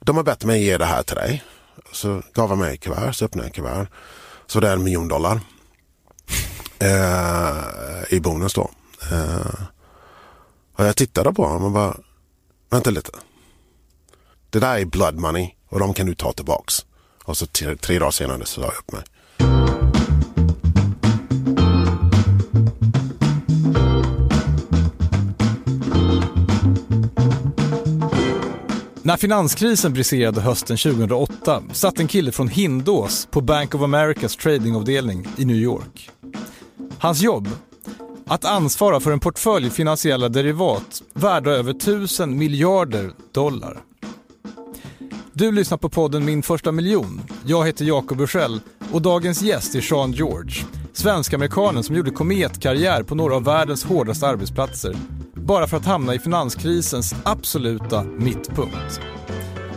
de 0.00 0.16
har 0.16 0.24
bett 0.24 0.44
mig 0.44 0.64
ge 0.64 0.78
det 0.78 0.84
här 0.84 1.02
till 1.02 1.16
dig. 1.16 1.44
Så 1.92 2.22
gav 2.34 2.48
han 2.48 2.58
mig 2.58 2.74
ett 2.74 2.80
kuvert, 2.80 3.12
så 3.12 3.24
öppnade 3.24 3.48
jag 3.48 3.54
kuvert. 3.54 3.86
Så 4.46 4.60
det 4.60 4.68
är 4.68 4.72
en 4.72 4.82
miljon 4.82 5.08
dollar. 5.08 5.40
Eh, 6.78 8.14
I 8.14 8.20
bonus 8.20 8.54
då. 8.54 8.70
Eh, 9.12 9.64
och 10.76 10.84
jag 10.84 10.96
tittade 10.96 11.32
på 11.32 11.46
honom 11.46 11.64
och 11.64 11.70
bara, 11.70 11.96
vänta 12.70 12.90
lite. 12.90 13.10
Det 14.50 14.58
där 14.58 14.78
är 14.78 14.84
blood 14.84 15.14
money 15.14 15.50
och 15.68 15.78
de 15.78 15.94
kan 15.94 16.06
du 16.06 16.14
ta 16.14 16.32
tillbaks. 16.32 16.86
Och 17.24 17.36
så 17.36 17.46
tre, 17.46 17.76
tre 17.76 17.98
dagar 17.98 18.10
senare 18.10 18.46
så 18.46 18.60
sa 18.60 18.66
jag 18.66 18.78
upp 18.78 18.92
mig. 18.92 19.02
När 29.02 29.16
finanskrisen 29.16 29.92
briserade 29.92 30.40
hösten 30.40 30.76
2008 30.76 31.62
satt 31.72 32.00
en 32.00 32.08
kille 32.08 32.32
från 32.32 32.48
Hindås 32.48 33.28
på 33.30 33.40
Bank 33.40 33.74
of 33.74 33.82
Americas 33.82 34.36
tradingavdelning 34.36 35.26
i 35.36 35.44
New 35.44 35.56
York. 35.56 36.10
Hans 36.98 37.22
jobb? 37.22 37.48
Att 38.26 38.44
ansvara 38.44 39.00
för 39.00 39.12
en 39.12 39.20
portfölj 39.20 39.70
finansiella 39.70 40.28
derivat 40.28 41.02
värda 41.12 41.50
över 41.50 41.70
1000 41.70 42.38
miljarder 42.38 43.10
dollar. 43.32 43.80
Du 45.32 45.52
lyssnar 45.52 45.78
på 45.78 45.88
podden 45.88 46.24
Min 46.24 46.42
första 46.42 46.72
miljon. 46.72 47.20
Jag 47.46 47.66
heter 47.66 47.84
Jakob 47.84 48.18
Bursell 48.18 48.60
och 48.92 49.02
dagens 49.02 49.42
gäst 49.42 49.74
är 49.74 49.80
Sean 49.80 50.12
George, 50.12 50.64
svensk-amerikanen 50.92 51.82
som 51.82 51.96
gjorde 51.96 52.10
kometkarriär 52.10 53.02
på 53.02 53.14
några 53.14 53.36
av 53.36 53.44
världens 53.44 53.84
hårdaste 53.84 54.26
arbetsplatser 54.26 54.96
bara 55.46 55.66
för 55.66 55.76
att 55.76 55.84
hamna 55.86 56.14
i 56.14 56.18
finanskrisens 56.18 57.14
absoluta 57.24 58.02
mittpunkt. 58.04 59.00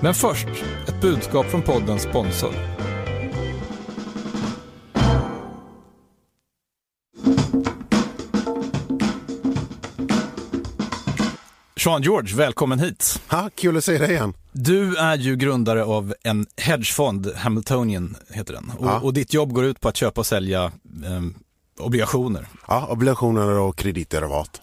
Men 0.02 0.14
först, 0.14 0.48
ett 0.88 1.02
budskap 1.02 1.46
från 1.46 1.62
poddens 1.62 2.02
sponsor. 2.04 2.54
Sean 11.78 12.02
George, 12.02 12.36
välkommen 12.36 12.80
hit. 12.80 13.22
Ha, 13.32 13.50
kul 13.56 13.78
att 13.78 13.84
se 13.84 13.98
dig 13.98 14.12
igen. 14.12 14.34
Du 14.52 14.96
är 14.98 15.18
ju 15.18 15.36
grundare 15.36 15.84
av 15.84 16.14
en 16.24 16.46
hedgefond, 16.58 17.32
Hamiltonian 17.36 18.16
heter 18.30 18.54
den. 18.54 18.72
Och, 18.78 18.86
Ja. 18.88 19.00
och 19.00 19.14
ditt 19.14 19.34
jobb 19.34 19.54
går 19.54 19.66
ut 19.66 19.80
på 19.80 19.88
att 19.90 19.98
köpa 19.98 20.22
och 20.22 20.26
sälja 20.28 20.72
ehm, 21.06 21.34
obligationer. 21.80 22.48
Ja, 22.68 22.88
obligationer 22.90 23.48
och 23.60 23.76
kreditderivat. 23.78 24.62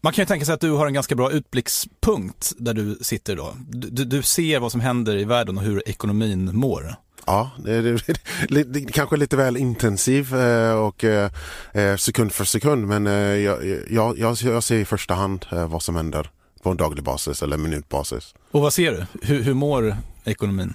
Man 0.00 0.12
kan 0.12 0.22
ju 0.22 0.26
tänka 0.26 0.46
sig 0.46 0.54
att 0.54 0.60
du 0.60 0.70
har 0.70 0.86
en 0.86 0.94
ganska 0.94 1.14
bra 1.14 1.30
utblickspunkt 1.30 2.52
där 2.58 2.74
du 2.74 2.98
sitter 3.00 3.36
då. 3.36 3.54
Du, 3.68 4.04
du- 4.04 4.22
ser 4.22 4.60
vad 4.60 4.72
som 4.72 4.80
händer 4.80 5.16
i 5.16 5.24
världen 5.24 5.58
och 5.58 5.64
hur 5.64 5.88
ekonomin 5.88 6.56
mår. 6.56 6.94
Ja, 7.26 7.50
det 7.64 7.74
är, 7.74 7.82
det, 7.82 8.20
det, 8.48 8.64
det, 8.64 8.80
kanske 8.92 9.16
lite 9.16 9.36
väl 9.36 9.56
intensiv 9.56 10.34
eh, 10.34 10.72
och 10.74 11.04
eh, 11.04 11.30
eh, 11.72 11.96
sekund 11.96 12.32
för 12.32 12.44
sekund 12.44 12.86
men 12.86 13.06
jag, 13.42 13.84
jag, 13.90 14.18
jag, 14.18 14.62
ser 14.64 14.74
i 14.78 14.84
första 14.84 15.14
hand 15.14 15.46
vad 15.68 15.82
som 15.82 15.96
händer 15.96 16.30
på 16.62 16.70
en 16.70 16.76
daglig 16.76 17.04
basis 17.04 17.42
eller 17.42 17.56
minutbasis. 17.56 18.34
Och 18.50 18.60
vad 18.60 18.72
ser 18.72 18.92
du? 18.92 19.26
Hur, 19.26 19.42
hur 19.42 19.54
mår 19.54 19.96
ekonomin? 20.24 20.74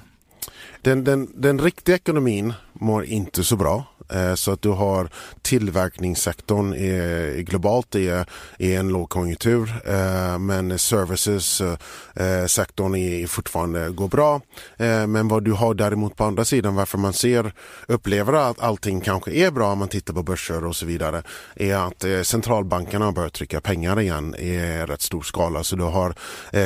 Den, 0.82 1.04
den, 1.04 1.28
den 1.36 1.62
riktiga 1.62 1.96
ekonomin 1.96 2.54
mår 2.80 3.06
inte 3.06 3.44
så 3.44 3.56
bra. 3.56 3.84
Eh, 4.14 4.36
så 4.36 4.52
att 4.52 4.62
du 4.62 4.70
har 4.70 5.10
tillverkningssektorn 5.42 6.74
är, 6.74 7.40
globalt 7.40 7.96
är, 7.96 8.26
är 8.60 8.80
en 8.80 8.88
lågkonjunktur 8.88 9.74
eh, 9.86 10.40
men 10.40 10.80
services-sektorn 10.80 12.96
eh, 12.96 13.02
är 13.02 13.28
fortfarande 13.28 13.90
går 13.90 14.08
bra. 14.08 14.42
Men 15.08 15.28
vad 15.28 15.44
du 15.44 15.52
har 15.52 15.74
däremot 15.74 16.16
på 16.16 16.24
andra 16.24 16.46
sidan 16.46 16.76
varför 16.76 16.98
man 16.98 17.14
ser 17.14 17.54
upplever 17.88 18.34
att 18.34 18.60
allting 18.60 19.02
kanske 19.02 19.32
är 19.32 19.52
bra 19.52 19.72
om 19.72 19.80
man 19.80 19.88
tittar 19.88 20.14
på 20.14 20.24
börser 20.24 20.66
och 20.66 20.76
så 20.76 20.86
vidare 20.86 21.24
är 21.56 21.76
att 21.76 22.06
centralbankerna 22.28 23.06
har 23.06 23.12
börjat 23.12 23.34
trycka 23.34 23.62
pengar 23.62 24.00
igen 24.00 24.36
i 24.36 24.58
rätt 24.88 25.02
stor 25.02 25.22
skala. 25.22 25.64
Så 25.64 25.76
du 25.76 25.84
har 25.84 26.16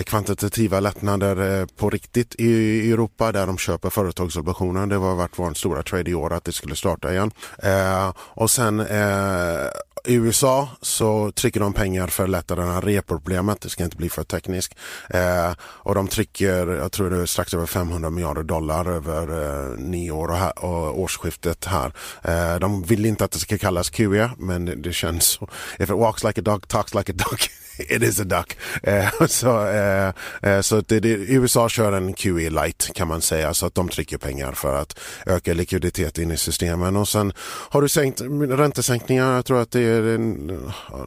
kvantitativa 0.04 0.80
lättnader 0.80 1.66
på 1.66 1.90
riktigt 1.90 2.36
i, 2.36 2.50
i 2.50 2.92
Europa 2.92 3.32
där 3.32 3.48
de 3.48 3.58
köper 3.58 3.90
företagsobligationer. 3.90 4.88
Det 4.88 4.96
har 4.96 5.16
varit 5.16 5.40
vår 5.40 5.54
stora 5.54 5.84
trade 5.84 5.99
i 6.08 6.14
år 6.14 6.34
att 6.34 6.44
det 6.44 6.52
skulle 6.52 6.76
starta 6.76 7.12
igen. 7.12 7.32
Eh, 7.64 8.14
och 8.18 8.52
sen 8.52 8.80
eh, 8.80 9.68
i 10.06 10.14
USA 10.14 10.70
så 10.82 11.32
trycker 11.32 11.60
de 11.60 11.74
pengar 11.74 12.08
för 12.08 12.24
att 12.24 12.30
lätta 12.30 12.56
det 12.56 12.64
här 12.64 12.82
reproblemet. 12.82 13.62
Det 13.62 13.70
ska 13.70 13.84
inte 13.84 13.98
bli 13.98 14.10
för 14.10 14.24
tekniskt. 14.24 14.76
Eh, 15.10 15.52
och 15.62 15.96
de 15.96 16.08
trycker, 16.08 16.68
jag 16.68 16.92
tror 16.92 17.10
det 17.10 17.22
är 17.22 17.26
strax 17.26 17.54
över 17.54 17.66
500 17.66 18.10
miljarder 18.10 18.44
dollar 18.44 18.86
över 18.86 19.22
eh, 19.44 19.78
nio 19.78 20.12
år 20.12 20.28
och, 20.28 20.38
här, 20.38 20.66
och 20.66 21.00
årsskiftet 21.00 21.66
här. 21.66 21.94
Eh, 22.24 22.60
de 22.60 22.84
vill 22.84 23.06
inte 23.06 23.26
att 23.26 23.32
det 23.32 23.40
ska 23.40 23.58
kallas 23.58 23.90
QE 23.90 24.30
men 24.38 24.66
det, 24.66 24.76
det 24.76 24.94
känns 24.94 25.26
så. 25.26 25.50
If 25.80 25.90
it 25.90 25.90
walks 25.90 26.24
like 26.24 26.42
a 26.42 26.44
dog, 26.44 26.68
talks 26.68 26.94
like 26.94 27.12
a 27.12 27.16
dog. 27.18 27.40
It 27.80 28.04
is 28.04 28.20
a 28.20 28.24
duck. 28.24 28.58
Eh, 28.84 29.10
så 29.28 29.68
eh, 29.68 30.14
eh 30.42 30.62
så 30.62 30.82
det, 30.82 31.00
det, 31.00 31.10
USA 31.10 31.70
kör 31.70 31.92
en 31.92 32.14
QE 32.14 32.50
light 32.50 32.92
kan 32.94 33.08
man 33.08 33.22
säga 33.22 33.54
så 33.54 33.66
att 33.66 33.76
de 33.76 33.90
trycker 33.90 34.18
pengar 34.18 34.52
för 34.52 34.82
att 34.82 35.00
öka 35.26 35.54
likviditet 35.90 36.18
in 36.18 36.32
i 36.32 36.38
systemen 36.38 36.96
och 36.96 37.08
sen 37.08 37.34
har 37.70 37.82
du 37.82 37.90
sänkt 37.90 38.22
räntesänkningar. 38.50 39.36
Jag 39.36 39.46
tror 39.46 39.62
att 39.62 39.72
det 39.72 39.82
är 39.82 40.04
en, 40.16 40.52
ja, 40.92 41.06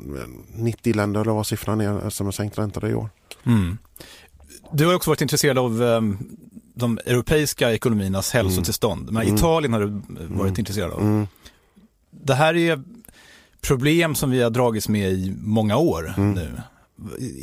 90 0.54 0.94
länder 0.96 1.20
eller 1.20 1.32
vad 1.32 1.46
siffran 1.46 1.80
är 1.80 2.10
som 2.10 2.26
har 2.26 2.32
sänkt 2.32 2.58
räntor 2.58 2.88
i 2.88 2.94
år. 2.94 3.08
Mm. 3.46 3.78
Du 4.72 4.86
har 4.86 4.94
också 4.94 5.10
varit 5.10 5.20
intresserad 5.20 5.58
av 5.58 5.82
ehm, 5.82 6.18
de 6.74 6.98
europeiska 7.06 7.72
ekonomiernas 7.72 8.30
hälsotillstånd. 8.32 9.10
Men 9.12 9.22
Mm. 9.22 9.34
Italien 9.36 9.72
har 9.72 9.80
du 9.80 10.00
varit 10.28 10.58
intresserad 10.58 10.90
av. 10.90 11.00
Mm. 11.00 11.26
Det 12.10 12.34
här 12.34 12.56
är 12.56 12.82
problem 13.60 14.14
som 14.14 14.30
vi 14.30 14.42
har 14.42 14.50
dragits 14.50 14.88
med 14.88 15.12
i 15.12 15.34
många 15.38 15.76
år 15.76 16.14
Mm. 16.16 16.32
nu. 16.32 16.60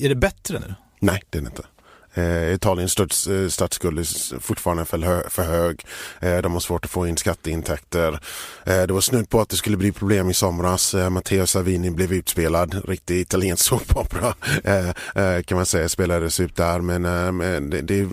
Är 0.06 0.10
det 0.10 0.16
bättre 0.16 0.60
nu? 0.60 0.74
Nej, 1.00 1.24
det 1.30 1.38
är 1.38 1.42
det 1.42 1.48
inte. 1.48 1.64
Eh, 2.20 2.54
Italiens 2.54 2.92
stats, 2.92 3.28
eh, 3.28 3.48
statsskuld 3.48 4.00
är 4.00 4.40
fortfarande 4.40 4.86
för, 4.86 4.98
hö, 4.98 5.30
för 5.30 5.44
hög. 5.44 5.86
Eh, 6.20 6.38
de 6.38 6.54
har 6.54 6.60
svårt 6.60 6.86
att 6.86 6.92
få 6.92 7.08
in 7.08 7.18
skatteintäkter. 7.18 8.20
Eh, 8.64 8.82
det 8.82 8.94
var 8.94 9.02
snudd 9.02 9.30
på 9.30 9.42
att 9.42 9.50
det 9.50 9.56
skulle 9.56 9.78
bli 9.78 9.92
problem 9.92 10.30
i 10.30 10.34
somras. 10.34 10.94
Eh, 10.94 11.10
Matteo 11.10 11.48
Salvini 11.48 11.92
blev 11.92 12.14
utspelad. 12.14 12.82
Riktig 12.88 13.20
italiensk 13.20 13.66
såpopera 13.70 14.34
eh, 14.64 15.44
kan 15.44 15.56
man 15.56 15.66
säga 15.66 15.90
spelades 15.90 16.40
ut 16.40 16.56
där. 16.56 16.80
Men, 16.80 17.70
det, 17.70 17.82
det, 17.82 18.10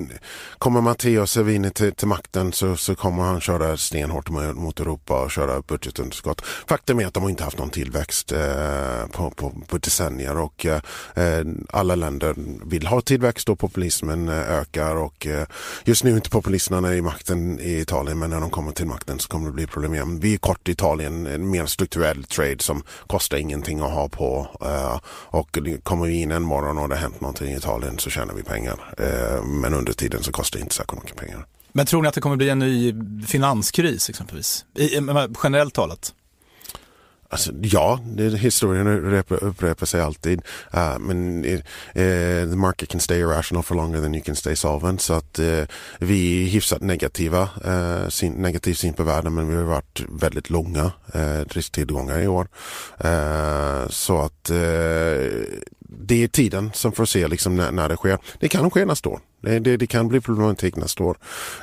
kommer 0.59 0.81
Matteo 0.81 1.27
Salvini 1.27 1.71
till, 1.71 1.93
till 1.93 2.09
makten 2.09 2.53
så, 2.53 2.77
så 2.77 2.95
kommer 2.95 3.23
han 3.23 3.41
köra 3.41 3.77
stenhårt 3.77 4.31
mot, 4.31 4.81
Europa 4.81 5.25
och 5.25 5.31
köra 5.31 5.63
budgetunderskott. 5.63 6.41
Faktum 6.69 7.01
är 7.01 7.07
att 7.07 7.15
de 7.15 7.29
inte 7.29 7.45
haft 7.45 7.59
någon 7.59 7.71
tillväxt 7.71 8.33
på, 9.13 9.31
på, 9.31 9.53
på 9.67 9.79
decennier 9.79 10.39
och 10.39 10.67
alla 11.71 11.95
länder 11.95 12.35
vill 12.65 12.87
ha 12.87 13.01
tillväxt 13.01 13.49
och 13.49 13.59
populism 13.59 13.96
populismen 14.01 14.29
eh, 14.29 14.59
ökar 14.59 14.97
och 14.97 15.27
eh, 15.27 15.47
just 15.85 16.05
nu 16.05 16.11
är 16.11 16.17
inte 16.17 16.31
populisterna 16.31 16.95
i 16.95 17.03
makten 17.03 17.61
i 17.61 17.81
Italien 17.81 18.19
men 18.19 18.31
när 18.31 18.41
de 18.41 18.51
kommer 18.51 18.73
till 18.73 18.87
makten 18.87 19.19
så 19.19 19.29
kommer 19.29 19.47
det 19.47 19.53
bli 19.53 19.67
problem 19.67 19.95
igen. 19.95 20.21
Vi 20.21 20.35
är 20.35 20.39
kort 20.39 20.69
i 20.69 20.73
Italien, 20.73 21.27
en 21.27 21.51
mer 21.51 21.67
strukturell 21.67 22.25
trade 22.25 22.59
som 22.61 22.83
kostar 23.07 23.37
ingenting 23.37 23.81
att 23.81 23.91
ha 23.91 24.09
på 24.09 24.49
eh, 24.61 25.01
och 25.09 25.59
kommer 25.83 26.07
vi 26.07 26.23
in 26.23 26.31
en 26.31 26.43
morgon 26.43 26.79
och 26.79 26.89
det 26.89 26.95
har 26.95 27.03
hänt 27.03 27.21
någonting 27.21 27.53
i 27.53 27.57
Italien 27.57 27.99
så 27.99 28.11
tjänar 28.11 28.35
vi 28.35 28.43
pengar. 28.43 28.77
Men 29.45 29.75
under 29.75 29.93
tiden 29.93 30.23
så 30.23 30.33
kostar 30.33 30.59
det 30.59 30.63
inte 30.63 30.75
särskilt 30.75 31.03
mycket 31.03 31.17
pengar. 31.17 31.47
Men 31.73 31.87
tror 31.87 32.03
ni 32.03 32.09
att 32.09 32.15
det 32.15 32.21
kommer 32.21 32.37
bli 32.37 32.49
en 32.49 32.59
ny 32.59 32.95
finanskris 33.27 34.11
exempelvis? 34.11 34.65
I, 34.75 35.01
generellt 35.43 35.75
talat. 35.75 36.15
Alltså, 37.29 37.53
ja, 37.63 38.01
det, 38.05 38.39
historien 38.39 38.87
upprepar, 39.29 39.87
sig 39.87 40.01
alltid. 40.01 40.43
Uh, 40.75 40.99
men 40.99 41.45
uh, 41.45 41.61
the 42.51 42.57
market 42.57 42.89
can 42.89 43.01
stay 43.01 43.19
irrational 43.21 43.63
for 43.63 43.75
longer 43.75 44.01
than 44.01 44.15
you 44.15 44.25
can 44.25 44.37
stay 44.37 44.57
solvent. 44.57 45.01
Så 45.01 45.15
att 45.15 45.39
uh, 45.39 45.65
vi 45.99 46.43
är 46.43 46.49
hyfsat 46.49 46.83
negativa, 46.83 47.49
uh, 47.67 48.09
sin, 48.09 48.33
negativ 48.33 48.75
syn 48.75 48.93
på 48.95 49.03
världen 49.03 49.35
men 49.35 49.49
vi 49.49 49.57
har 49.57 49.63
varit 49.63 50.03
väldigt 50.09 50.51
långa 50.51 50.93
uh, 51.17 51.45
risktillgångar 51.49 52.21
i 52.21 52.29
år. 52.29 52.49
Uh, 53.05 53.89
så 53.89 54.21
att 54.21 54.51
det 55.89 56.23
är 56.23 56.29
tiden 56.29 56.71
som 56.75 56.93
får 56.93 57.05
se 57.05 57.29
liksom 57.29 57.57
när, 57.57 57.73
när 57.73 57.89
det 57.89 57.97
sker. 57.97 58.19
Det 58.41 58.49
kan 58.49 58.71
ske 58.71 58.85
nästa 58.85 59.09
år. 59.09 59.21
Det, 59.41 59.59
det, 59.59 59.77
det 59.77 59.87
kan 59.87 60.09
bli 60.09 60.21
problematik 60.21 60.77
nästa 60.77 61.05
år. 61.05 61.17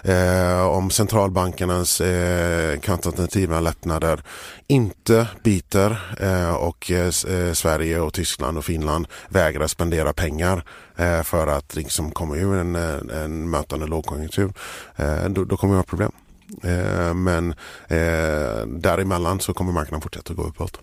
Eh, 0.04 0.68
om 0.68 0.90
centralbankernas 0.90 2.02
eh, 2.02 2.80
kvantitativa 2.80 3.60
lättnader 3.60 4.24
inte 4.68 5.28
biter 5.44 6.16
eh, 6.20 6.54
och 6.56 6.92
eh, 6.92 7.06
eh 7.06 7.54
Sverige 7.54 8.00
och 8.00 8.14
Tyskland 8.14 8.58
och 8.58 8.66
Finland 8.66 9.08
vägrar 9.30 9.68
spendera 9.68 10.14
pengar 10.14 10.64
eh, 10.96 11.24
för 11.24 11.48
att 11.48 11.76
liksom 11.76 12.12
komma 12.12 12.36
ur 12.36 12.58
en, 12.58 12.76
en, 12.76 13.10
en 13.10 13.50
mötande 13.50 13.88
lågkonjunktur, 13.88 14.54
eh, 14.96 15.30
då, 15.30 15.44
då 15.44 15.58
kommer 15.58 15.74
vi 15.74 15.78
ha 15.78 15.84
problem. 15.84 16.12
Eh, 16.64 17.14
men 17.14 17.52
eh, 17.88 18.66
däremellan 18.68 19.40
så 19.40 19.54
kommer 19.54 19.72
marknaden 19.72 20.02
fortsätta 20.02 20.34
gå 20.34 20.44
uppåt. 20.44 20.80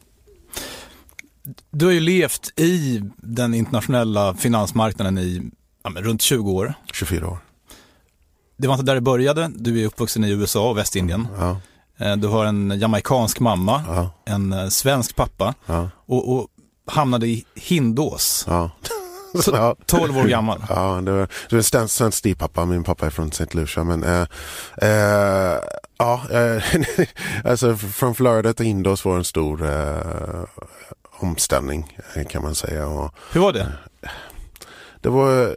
Du 1.71 1.85
har 1.85 1.93
ju 1.93 2.01
levt 2.01 2.59
i 2.61 3.03
den 3.17 3.55
internationella 3.55 4.35
finansmarknaden 4.35 5.19
i 5.19 5.51
ja, 5.85 5.91
runt 5.97 6.23
20 6.23 6.51
år. 6.53 6.75
24 6.93 7.29
år. 7.29 7.39
det 8.57 8.69
var 8.69 8.75
inte 8.75 8.87
där 8.87 8.95
det 8.95 9.01
började. 9.01 9.51
Du 9.55 9.83
är 9.83 9.87
uppvuxen 9.87 10.25
i 10.25 10.31
USA 10.31 10.71
och 10.71 10.79
Västindien. 10.79 11.27
Ja, 11.39 11.61
Eh, 11.99 12.17
Du 12.17 12.29
har 12.29 12.45
en 12.45 12.79
jamaikansk 12.81 13.41
mamma, 13.41 13.85
ja, 13.89 14.11
en 14.27 14.53
eh, 14.53 14.69
svensk 14.69 15.17
pappa 15.17 15.55
och, 16.07 16.33
och 16.37 16.49
hamnade 16.87 17.27
i 17.27 17.45
Hindås. 17.55 18.45
Så- 19.43 19.51
ja. 19.55 19.77
12 19.87 20.19
år 20.19 20.25
gammal. 20.25 20.65
Ja, 20.69 21.01
det 21.05 21.11
var, 21.13 21.19
det 21.51 21.53
var 21.53 21.81
en 21.81 21.89
svensk, 21.89 22.19
styvpappa. 22.19 22.65
Min 22.65 22.85
pappa 22.85 23.07
är 23.07 23.11
från 23.11 23.29
St. 23.29 23.47
Lucia. 23.53 23.85
Men 23.85 24.05
eh, 24.05 24.27
eh, 24.83 25.59
ja, 25.99 26.23
eh, 26.31 26.63
alltså 27.45 27.77
från 27.77 28.15
Florida 28.15 28.53
till 28.53 28.67
Hindås 28.67 29.05
var 29.05 29.17
en 29.17 29.25
stor 29.25 29.65
eh, 29.65 30.45
omställning 31.23 31.97
eh, 32.15 32.27
kan 32.27 32.43
man 32.43 32.55
säga. 32.55 32.87
Och 32.87 33.15
Hur 33.33 33.41
var 33.41 33.53
det? 33.53 33.73
det 35.01 35.09
var 35.09 35.57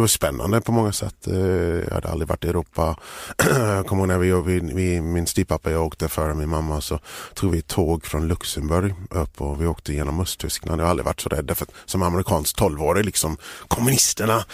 det 0.00 0.02
var 0.02 0.08
spännande 0.08 0.60
på 0.60 0.72
många 0.72 0.92
sätt. 0.92 1.26
Eh, 1.26 1.34
jag 1.38 1.90
hade 1.90 2.08
aldrig 2.08 2.28
varit 2.28 2.44
i 2.44 2.48
Europa. 2.48 2.96
Jag 3.36 3.86
kommer 3.86 4.02
ihåg 4.02 4.08
när 4.08 4.18
vi, 4.18 4.60
vi, 4.60 4.74
vi 4.74 5.00
min 5.00 5.26
styvpappa 5.26 5.68
och 5.68 5.74
jag 5.74 5.86
åkte 5.86 6.08
före 6.08 6.34
min 6.34 6.48
mamma 6.48 6.80
så 6.80 6.98
tog 7.34 7.50
vi 7.50 7.58
ett 7.58 7.66
tåg 7.66 8.06
från 8.06 8.28
Luxemburg 8.28 8.94
upp 9.10 9.40
och 9.40 9.62
vi 9.62 9.66
åkte 9.66 9.92
genom 9.92 10.20
Östtyskland. 10.20 10.80
Jag 10.80 10.86
har 10.86 10.90
aldrig 10.90 11.06
varit 11.06 11.20
så 11.20 11.28
rädd 11.28 11.52
för 11.56 11.64
att 11.64 11.72
som 11.84 12.02
amerikansk 12.02 12.56
tolvårig 12.56 13.04
liksom 13.04 13.36
kommunisterna, 13.68 14.44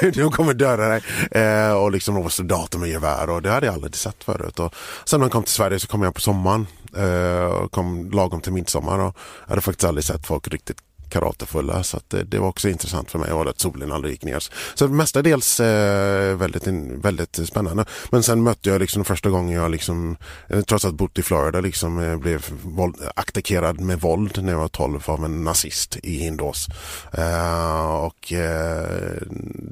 de 0.14 0.30
kommer 0.30 0.54
döda 0.54 0.88
dig. 0.88 1.02
Eh, 1.30 1.72
och 1.72 1.92
liksom 1.92 2.14
de 2.14 2.22
var 2.22 2.30
soldater 2.30 2.78
med 2.78 2.88
gevär 2.88 3.30
och 3.30 3.42
det 3.42 3.50
hade 3.50 3.66
jag 3.66 3.74
aldrig 3.74 3.96
sett 3.96 4.24
förut. 4.24 4.58
Och 4.58 4.74
sen 5.04 5.20
när 5.20 5.24
jag 5.24 5.32
kom 5.32 5.42
till 5.42 5.52
Sverige 5.52 5.80
så 5.80 5.86
kom 5.86 6.02
jag 6.02 6.14
på 6.14 6.20
sommaren 6.20 6.66
eh, 6.96 7.44
och 7.44 7.72
kom 7.72 8.10
lagom 8.10 8.40
till 8.40 8.52
midsommar 8.52 8.98
och 8.98 9.16
jag 9.44 9.48
hade 9.48 9.60
faktiskt 9.60 9.88
aldrig 9.88 10.04
sett 10.04 10.26
folk 10.26 10.48
riktigt 10.48 10.85
karatefulla 11.08 11.82
så 11.82 11.96
att 11.96 12.10
det, 12.10 12.24
det 12.24 12.38
var 12.38 12.48
också 12.48 12.68
intressant 12.68 13.10
för 13.10 13.18
mig 13.18 13.32
och 13.32 13.48
att 13.48 13.60
solen 13.60 13.92
aldrig 13.92 14.12
gick 14.12 14.24
ner. 14.24 14.44
Så 14.74 14.88
mestadels 14.88 15.60
eh, 15.60 16.36
väldigt, 16.36 16.66
väldigt 17.02 17.48
spännande. 17.48 17.84
Men 18.10 18.22
sen 18.22 18.42
mötte 18.42 18.70
jag 18.70 18.80
liksom 18.80 19.04
första 19.04 19.30
gången 19.30 19.60
jag 19.60 19.70
liksom, 19.70 20.16
eh, 20.48 20.60
trots 20.60 20.84
att 20.84 20.94
bott 20.94 21.18
i 21.18 21.22
Florida 21.22 21.60
liksom 21.60 21.98
eh, 21.98 22.16
blev 22.16 22.44
våld, 22.62 22.96
attackerad 23.14 23.80
med 23.80 24.00
våld 24.00 24.42
när 24.42 24.52
jag 24.52 24.58
var 24.58 24.68
12 24.68 25.00
av 25.06 25.24
en 25.24 25.44
nazist 25.44 25.96
i 26.02 26.18
Hindås. 26.18 26.66
Eh, 27.12 27.94
och 27.94 28.32
eh, 28.32 29.22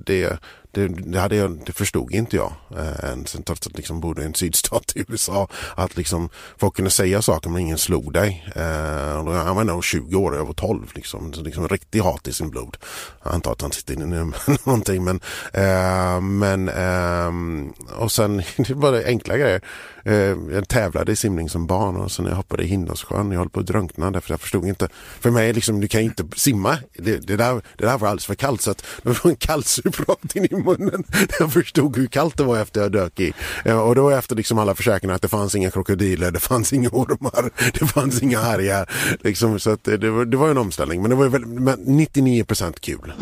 det 0.06 0.38
det, 0.74 0.88
det, 0.88 1.20
hade 1.20 1.36
jag, 1.36 1.62
det 1.66 1.72
förstod 1.72 2.12
inte 2.12 2.36
jag 2.36 2.52
eh, 2.70 3.24
sen 3.24 3.42
trots 3.42 3.66
att 3.66 3.76
liksom 3.76 4.00
bodde 4.00 4.22
i 4.22 4.24
en 4.24 4.34
sydstat 4.34 4.92
i 4.96 5.04
USA. 5.08 5.48
Att 5.74 5.96
liksom 5.96 6.28
folk 6.58 6.76
kunde 6.76 6.90
säga 6.90 7.22
saker 7.22 7.50
men 7.50 7.62
ingen 7.62 7.78
slog 7.78 8.12
dig. 8.12 8.52
Eh, 8.56 9.18
och 9.18 9.24
då, 9.24 9.32
han 9.32 9.56
var 9.56 9.64
nog 9.64 9.84
20 9.84 10.16
år, 10.16 10.30
och 10.30 10.38
jag 10.38 10.44
var 10.44 10.52
12 10.52 10.92
liksom. 10.94 11.32
Så 11.32 11.42
liksom 11.42 11.68
riktig 11.68 12.00
hat 12.00 12.28
i 12.28 12.32
sin 12.32 12.50
blod. 12.50 12.76
Jag 13.22 13.34
antar 13.34 13.52
att 13.52 13.62
han 13.62 13.72
sitter 13.72 13.94
inne 13.94 14.06
nu 14.06 14.24
med 14.46 14.58
någonting 14.64 15.04
men, 15.04 15.20
eh, 15.52 16.20
men 16.20 16.68
ehm, 16.68 17.72
och 17.98 18.12
sen 18.12 18.36
det 18.56 18.74
var 18.74 18.92
det 18.92 19.06
enkla 19.06 19.36
grejer. 19.36 19.60
Eh, 20.04 20.36
jag 20.52 20.68
tävlade 20.68 21.12
i 21.12 21.16
simning 21.16 21.48
som 21.48 21.66
barn 21.66 21.96
och 21.96 22.12
sen 22.12 22.24
när 22.24 22.32
jag 22.32 22.36
hoppade 22.36 22.62
i 22.62 22.66
Hindåssjön, 22.66 23.30
jag 23.32 23.38
höll 23.38 23.48
på 23.48 23.60
att 23.60 23.66
drunkna 23.66 24.10
därför 24.10 24.32
jag 24.32 24.40
förstod 24.40 24.66
inte. 24.66 24.88
För 25.20 25.30
mig 25.30 25.52
liksom, 25.52 25.80
du 25.80 25.88
kan 25.88 26.00
ju 26.00 26.06
inte 26.06 26.24
simma. 26.36 26.78
Det, 26.92 27.26
det, 27.26 27.36
där, 27.36 27.54
det 27.54 27.86
där 27.86 27.98
var 27.98 28.08
alldeles 28.08 28.26
för 28.26 28.34
kallt 28.34 28.60
så 28.60 28.70
att 28.70 28.84
det 29.02 29.24
var 29.24 29.30
en 29.30 29.36
kallsup 29.36 30.08
rakt 30.08 30.36
in 30.36 30.44
i 30.44 30.48
munnen. 30.64 31.04
Jag 31.38 31.52
förstod 31.52 31.96
hur 31.96 32.06
kallt 32.06 32.36
det 32.36 32.44
var 32.44 32.58
efter 32.58 32.80
jag 32.80 32.92
dök 32.92 33.20
i. 33.20 33.32
Eh, 33.64 33.78
och 33.78 33.94
då 33.94 34.10
efter 34.10 34.36
liksom 34.36 34.58
alla 34.58 34.74
försäkringar 34.74 35.14
att 35.14 35.22
det 35.22 35.28
fanns 35.28 35.54
inga 35.54 35.70
krokodiler, 35.70 36.30
det 36.30 36.40
fanns 36.40 36.72
inga 36.72 36.88
ormar, 36.88 37.50
det 37.78 37.86
fanns 37.86 38.22
inga 38.22 38.38
hajar. 38.40 38.90
Liksom, 39.20 39.60
så 39.60 39.70
att 39.70 39.84
det, 39.84 39.96
det, 39.96 40.10
var, 40.10 40.24
det 40.24 40.36
var 40.36 40.50
en 40.50 40.58
omställning 40.58 41.02
men 41.02 41.10
det 41.10 41.16
var 41.16 41.38
men 41.38 41.76
99% 41.78 42.74
kul. 42.80 43.12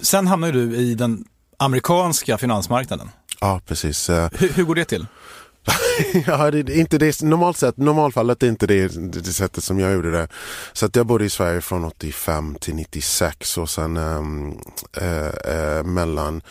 Sen 0.00 0.26
hamnar 0.26 0.48
ju 0.48 0.52
du 0.52 0.76
i 0.76 0.94
den 0.94 1.24
amerikanska 1.56 2.38
finansmarknaden. 2.38 3.10
Ja, 3.40 3.60
precis. 3.66 4.10
Eh, 4.10 4.28
Hur, 4.32 4.48
hur 4.48 4.64
går 4.64 4.74
det 4.74 4.84
till? 4.84 5.06
ja, 6.26 6.50
det, 6.50 6.76
inte 6.76 6.98
det, 6.98 7.22
normalt 7.22 7.56
sett, 7.56 7.76
normalfallet 7.76 8.42
är 8.42 8.48
inte 8.48 8.66
det, 8.66 8.88
det, 8.88 9.20
det 9.20 9.32
sättet 9.32 9.64
som 9.64 9.78
jag 9.78 9.92
gjorde 9.92 10.10
det. 10.10 10.28
Så 10.72 10.86
att 10.86 10.96
jag 10.96 11.06
bodde 11.06 11.24
i 11.24 11.30
Sverige 11.30 11.60
från 11.60 11.84
85 11.84 12.54
till 12.60 12.74
96 12.74 13.58
och 13.58 13.70
sen 13.70 13.96
ehm, 13.96 14.58
eh, 14.96 15.26
eh, 15.26 15.84
mellan 15.84 16.42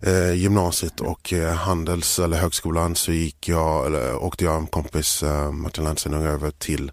eh, 0.00 0.34
gymnasiet 0.34 1.00
och 1.00 1.32
eh, 1.32 1.54
handels 1.54 2.18
eller 2.18 2.36
högskolan 2.36 2.94
så 2.94 3.12
gick 3.12 3.48
jag, 3.48 3.86
eller 3.86 4.24
åkte 4.24 4.44
jag 4.44 4.54
och 4.54 4.60
en 4.60 4.66
kompis, 4.66 5.22
eh, 5.22 5.52
Martin 5.52 5.84
Landsson, 5.84 6.14
över 6.14 6.50
till, 6.50 6.92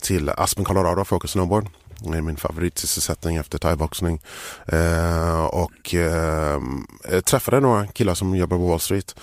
till 0.00 0.30
Aspen, 0.30 0.64
Colorado 0.64 1.04
för 1.04 1.16
att 1.16 1.20
åka 1.20 1.28
snowboard. 1.28 1.66
Det 2.02 2.18
är 2.18 2.22
min 2.22 2.36
favoritsysselsättning 2.36 3.36
efter 3.36 3.58
thaiboxning. 3.58 4.20
Eh, 4.66 5.44
och 5.44 5.94
eh, 5.94 6.60
jag 7.10 7.24
träffade 7.24 7.60
några 7.60 7.86
killar 7.86 8.14
som 8.14 8.36
jobbar 8.36 8.56
på 8.56 8.66
Wall 8.66 8.80
Street. 8.80 9.14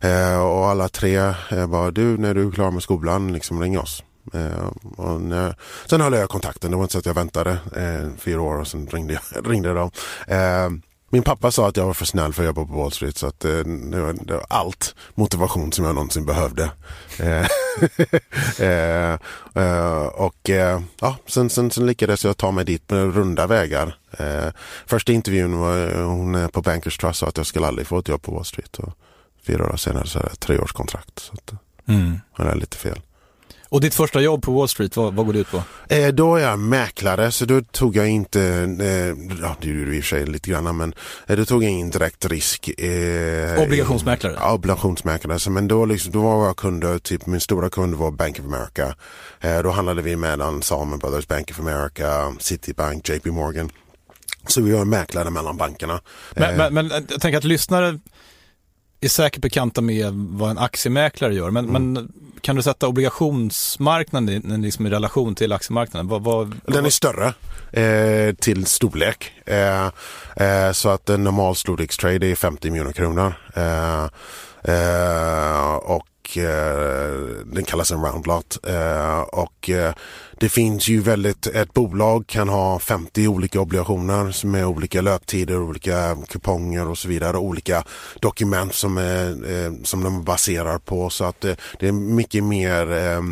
Eh, 0.00 0.40
och 0.40 0.68
alla 0.68 0.88
tre 0.88 1.16
eh, 1.50 1.66
bara, 1.66 1.90
du 1.90 2.18
när 2.18 2.34
du 2.34 2.48
är 2.48 2.52
klar 2.52 2.70
med 2.70 2.82
skolan, 2.82 3.32
liksom 3.32 3.62
ring 3.62 3.78
oss. 3.78 4.02
Eh, 4.34 4.66
och 4.96 5.20
när, 5.20 5.54
sen 5.86 6.00
höll 6.00 6.12
jag 6.12 6.28
kontakten, 6.28 6.70
det 6.70 6.76
var 6.76 6.84
inte 6.84 6.92
så 6.92 6.98
att 6.98 7.06
jag 7.06 7.14
väntade 7.14 7.50
eh, 7.76 8.08
fyra 8.18 8.40
år 8.40 8.60
och 8.60 8.68
sen 8.68 8.86
ringde 8.86 9.12
jag. 9.12 9.46
ringde 9.50 9.74
de. 9.74 9.90
Eh, 10.26 10.70
min 11.10 11.22
pappa 11.22 11.50
sa 11.50 11.68
att 11.68 11.76
jag 11.76 11.86
var 11.86 11.94
för 11.94 12.04
snäll 12.04 12.32
för 12.32 12.42
att 12.42 12.46
jobba 12.46 12.64
på 12.64 12.72
Wall 12.72 12.92
Street 12.92 13.16
så 13.18 13.26
att 13.26 13.44
eh, 13.44 13.50
det, 13.90 14.00
var, 14.00 14.12
det 14.12 14.32
var 14.34 14.46
allt 14.48 14.94
motivation 15.14 15.72
som 15.72 15.84
jag 15.84 15.94
någonsin 15.94 16.26
behövde. 16.26 16.70
Eh, 17.18 17.46
eh, 18.68 19.18
eh, 19.54 20.06
och 20.06 20.48
ja, 21.00 21.16
sen, 21.26 21.50
sen, 21.50 21.70
sen 21.70 21.86
lyckades 21.86 22.24
jag 22.24 22.36
ta 22.36 22.50
mig 22.50 22.64
dit 22.64 22.90
med 22.90 23.14
runda 23.14 23.46
vägar. 23.46 23.96
Första 24.86 25.12
intervjun 25.12 25.58
var 25.58 26.02
hon 26.02 26.48
på 26.48 26.62
Bankers 26.62 26.98
Trust 26.98 27.18
sa 27.18 27.26
att 27.26 27.36
jag 27.36 27.46
skulle 27.46 27.66
aldrig 27.66 27.86
få 27.86 27.98
ett 27.98 28.08
jobb 28.08 28.22
på 28.22 28.32
Wall 28.34 28.44
Street. 28.44 28.76
Och 28.78 28.92
fyra 29.46 29.66
år 29.72 29.76
senare 29.76 30.06
så 30.06 30.18
är 30.18 30.22
det 30.22 30.36
treårskontrakt. 30.36 31.18
Så 31.18 31.32
att, 31.32 31.52
Mm. 31.88 32.20
det 32.36 32.42
är 32.42 32.54
lite 32.54 32.76
fel. 32.76 33.00
Och 33.70 33.80
ditt 33.80 33.94
första 33.94 34.20
jobb 34.20 34.42
på 34.42 34.52
Wall 34.52 34.68
Street, 34.68 34.96
vad, 34.96 35.14
vad 35.14 35.26
går 35.26 35.32
det 35.32 35.38
ut 35.38 35.50
på? 35.50 35.62
Eh, 35.88 36.08
då 36.08 36.36
är 36.36 36.40
jag 36.42 36.58
mäklare 36.58 37.32
så 37.32 37.44
då 37.44 37.60
tog 37.62 37.96
jag 37.96 38.08
inte, 38.08 38.40
eh, 38.80 39.36
ja 39.42 39.56
det 39.60 39.68
gjorde 39.68 39.84
du 39.84 39.96
i 39.96 40.00
och 40.00 40.04
för 40.04 40.08
sig 40.08 40.26
lite 40.26 40.50
grann 40.50 40.76
men 40.76 40.94
eh, 41.26 41.36
då 41.36 41.44
tog 41.44 41.64
jag 41.64 41.70
ingen 41.70 41.90
direkt 41.90 42.24
risk. 42.24 42.68
Eh, 42.68 43.62
Obligationsmäklare? 43.62 44.36
Ja, 44.40 44.52
obligationsmäklare. 44.52 45.38
Så, 45.38 45.50
men 45.50 45.68
då, 45.68 45.84
liksom, 45.84 46.12
då 46.12 46.22
var 46.22 46.46
jag 46.46 46.56
kunder, 46.56 46.98
typ 46.98 47.26
min 47.26 47.40
stora 47.40 47.70
kund 47.70 47.94
var 47.94 48.10
Bank 48.10 48.38
of 48.38 48.44
America. 48.44 48.94
Eh, 49.40 49.62
då 49.62 49.70
handlade 49.70 50.02
vi 50.02 50.16
mellan 50.16 50.62
Salmon 50.62 50.98
Brothers, 50.98 51.26
Bank 51.28 51.50
of 51.50 51.60
America, 51.60 52.32
Citibank, 52.38 53.08
JP 53.08 53.30
Morgan. 53.30 53.70
Så 54.46 54.60
vi 54.62 54.72
var 54.72 54.84
mäklare 54.84 55.30
mellan 55.30 55.56
bankerna. 55.56 56.00
Men, 56.34 56.50
Eh, 56.50 56.56
men, 56.56 56.74
men 56.74 57.04
jag 57.08 57.20
tänker 57.20 57.38
att 57.38 57.44
lyssnare 57.44 57.98
är 59.00 59.08
säkert 59.08 59.42
bekanta 59.42 59.80
med 59.80 60.12
vad 60.12 60.50
en 60.50 60.58
aktiemäklare 60.58 61.34
gör, 61.34 61.50
men, 61.50 61.68
Mm. 61.68 61.92
men 61.92 62.12
kan 62.40 62.56
du 62.56 62.62
sätta 62.62 62.88
obligationsmarknaden 62.88 64.62
liksom 64.62 64.86
i 64.86 64.90
relation 64.90 65.34
till 65.34 65.52
aktiemarknaden? 65.52 66.08
Vad, 66.08 66.22
vad, 66.22 66.60
Den 66.66 66.86
är 66.86 66.90
större 66.90 67.34
eh, 67.72 68.34
till 68.34 68.66
storlek. 68.66 69.32
Eh, 69.46 69.86
eh, 70.36 70.72
så 70.72 70.88
att 70.88 71.08
en 71.10 71.24
normal 71.24 71.56
storlekstrade 71.56 72.26
är 72.26 72.34
50 72.34 72.70
miljoner 72.70 72.92
kronor. 72.92 73.34
Eh, 73.54 74.04
eh, 74.74 75.74
och 76.28 76.38
eh, 76.38 77.12
den 77.46 77.64
kallas 77.64 77.90
en 77.90 78.02
RoundLot. 78.02 78.58
Eh, 78.66 79.20
och 79.20 79.70
eh, 79.70 79.94
det 80.40 80.48
finns 80.48 80.88
ju 80.88 81.00
väldigt, 81.00 81.46
ett 81.46 81.72
bolag 81.72 82.26
kan 82.26 82.48
ha 82.48 82.78
50 82.78 83.28
olika 83.28 83.60
obligationer 83.60 84.46
med 84.46 84.66
olika 84.66 85.00
löptider, 85.00 85.62
olika 85.62 86.16
kuponger 86.28 86.88
och 86.88 86.98
så 86.98 87.08
vidare. 87.08 87.36
Olika 87.36 87.84
dokument 88.20 88.74
som, 88.74 88.98
är, 88.98 89.28
eh, 89.52 89.72
som 89.84 90.04
de 90.04 90.24
baserar 90.24 90.78
på. 90.78 91.10
Så 91.10 91.24
att 91.24 91.44
eh, 91.44 91.54
det 91.78 91.88
är 91.88 91.92
mycket 91.92 92.44
mer 92.44 92.92
eh, 92.92 93.22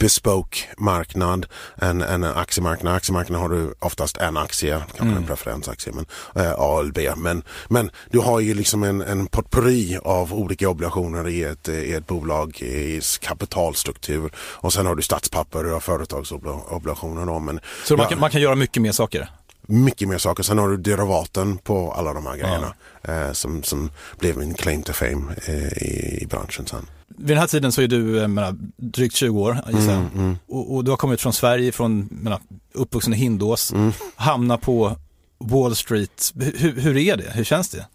bespoke 0.00 0.58
marknad 0.78 1.46
än, 1.80 2.02
en 2.02 2.24
aktiemarknad. 2.24 2.94
Aktiemarknaden 2.94 3.42
har 3.42 3.48
du 3.48 3.74
oftast 3.78 4.16
en 4.16 4.36
aktie, 4.36 4.82
kanske 4.96 5.16
en 5.16 5.26
preferensaktie, 5.26 5.92
men 5.92 6.06
eh, 6.36 6.52
A 6.58 6.80
eller 6.80 6.92
B. 6.92 7.10
Men, 7.16 7.42
men 7.68 7.90
du 8.10 8.18
har 8.18 8.40
ju 8.40 8.54
liksom 8.54 8.82
en, 8.82 9.00
en 9.02 9.26
potpurri 9.26 9.98
av 10.04 10.34
olika 10.34 10.68
obligationer 10.68 11.28
i 11.28 11.44
ett, 11.44 11.68
i 11.68 11.92
ett 11.92 12.06
bolag 12.06 12.62
i 12.62 13.00
kapitalstruktur. 13.20 14.30
Och 14.36 14.72
sen 14.72 14.86
har 14.86 14.94
du 14.94 15.02
statspapper, 15.02 15.64
har 15.64 15.80
företagsobligationer. 15.80 17.26
Då, 17.26 17.38
men 17.38 17.60
så 17.84 17.96
man 17.96 18.04
Ja. 18.04 18.08
kan, 18.10 18.20
man 18.20 18.30
kan 18.30 18.40
göra 18.40 18.54
mycket 18.54 18.82
mer 18.82 18.92
saker? 18.92 19.30
mycket 19.70 20.08
mer 20.08 20.18
saker. 20.18 20.42
Sen 20.42 20.58
har 20.58 20.68
du 20.68 20.76
derivaten 20.76 21.58
på 21.58 21.92
alla 21.92 22.12
de 22.12 22.26
här 22.26 22.36
grejerna 22.36 22.74
eh, 23.02 23.32
som, 23.32 23.62
som 23.62 23.90
blev 24.18 24.36
min 24.36 24.54
claim 24.54 24.82
to 24.82 24.92
fame 24.92 25.34
eh, 25.46 25.54
i, 25.82 26.18
i 26.22 26.26
branschen 26.26 26.66
sen. 26.66 26.86
Vid 27.18 27.28
den 27.28 27.38
här 27.38 27.46
tiden 27.46 27.72
så 27.72 27.82
är 27.82 27.88
du 27.88 28.16
jag 28.16 28.30
menar, 28.30 28.54
drygt 28.76 29.14
20 29.16 29.40
år, 29.40 29.58
gissar 29.72 29.92
jag. 29.92 30.02
Mm, 30.14 30.38
Och, 30.48 30.74
och 30.74 30.84
du 30.84 30.90
har 30.90 30.96
kommit 30.96 31.20
från 31.20 31.32
Sverige, 31.32 31.72
från 31.72 32.08
menar, 32.10 32.40
uppvuxen 32.74 33.14
i 33.14 33.16
Hindås, 33.16 33.72
mm. 33.72 33.92
hamna 34.16 34.58
på 34.58 34.96
Wall 35.38 35.76
Street. 35.76 36.32
Hur, 36.56 36.80
hur 36.80 36.96
är 36.96 37.16
det? 37.16 37.30
Hur 37.34 37.44
känns 37.44 37.68
det? 37.68 37.86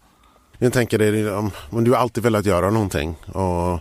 Jag 0.58 0.72
tänker 0.72 0.98
det, 0.98 1.30
om 1.70 1.84
du 1.84 1.90
har 1.90 1.98
alltid 1.98 2.22
velat 2.22 2.46
göra 2.46 2.70
någonting 2.70 3.16
och 3.26 3.80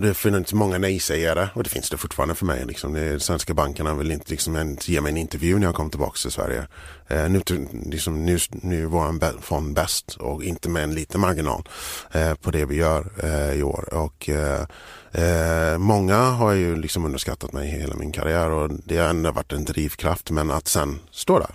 det 0.00 0.14
finns 0.14 0.52
många 0.52 0.78
nej-sägare 0.78 1.48
och 1.54 1.62
det 1.62 1.70
finns 1.70 1.90
det 1.90 1.96
fortfarande 1.96 2.34
för 2.34 2.46
mig. 2.46 2.64
Liksom. 2.66 2.94
De 2.94 3.20
svenska 3.20 3.54
bankerna 3.54 3.94
vill 3.94 4.10
inte 4.10 4.30
liksom, 4.30 4.76
ge 4.80 5.00
mig 5.00 5.10
en 5.10 5.16
intervju 5.16 5.58
när 5.58 5.66
jag 5.66 5.74
kommer 5.74 5.90
tillbaka 5.90 6.16
till 6.16 6.30
Sverige. 6.30 6.66
Eh, 7.08 7.28
nu, 7.28 7.42
liksom, 7.86 8.24
nu, 8.24 8.38
nu 8.50 8.82
är 8.82 8.86
vår 8.86 9.40
fond 9.40 9.74
bäst 9.74 10.16
och 10.16 10.44
inte 10.44 10.68
med 10.68 10.82
en 10.82 10.94
liten 10.94 11.20
marginal 11.20 11.68
eh, 12.12 12.34
på 12.34 12.50
det 12.50 12.64
vi 12.64 12.76
gör 12.76 13.12
eh, 13.22 13.58
i 13.58 13.62
år. 13.62 13.94
Och, 13.94 14.28
eh, 14.28 14.66
eh, 15.12 15.78
många 15.78 16.16
har 16.16 16.52
ju 16.52 16.76
liksom 16.76 17.04
underskattat 17.04 17.52
mig 17.52 17.68
hela 17.68 17.94
min 17.94 18.12
karriär 18.12 18.50
och 18.50 18.70
det 18.84 18.98
har 18.98 19.08
ändå 19.08 19.32
varit 19.32 19.52
en 19.52 19.64
drivkraft 19.64 20.30
men 20.30 20.50
att 20.50 20.68
sen 20.68 20.98
stå 21.10 21.38
där 21.38 21.54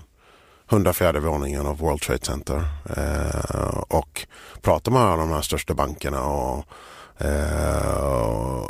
104 0.69 1.19
våningen 1.19 1.65
av 1.65 1.77
World 1.77 2.01
Trade 2.01 2.25
Center 2.25 2.63
eh, 2.97 3.77
och 3.87 4.27
prata 4.61 4.91
med 4.91 5.01
alla 5.01 5.17
de 5.17 5.29
här 5.29 5.41
största 5.41 5.73
bankerna 5.73 6.23
och 6.23 6.65
Eh, 7.17 8.65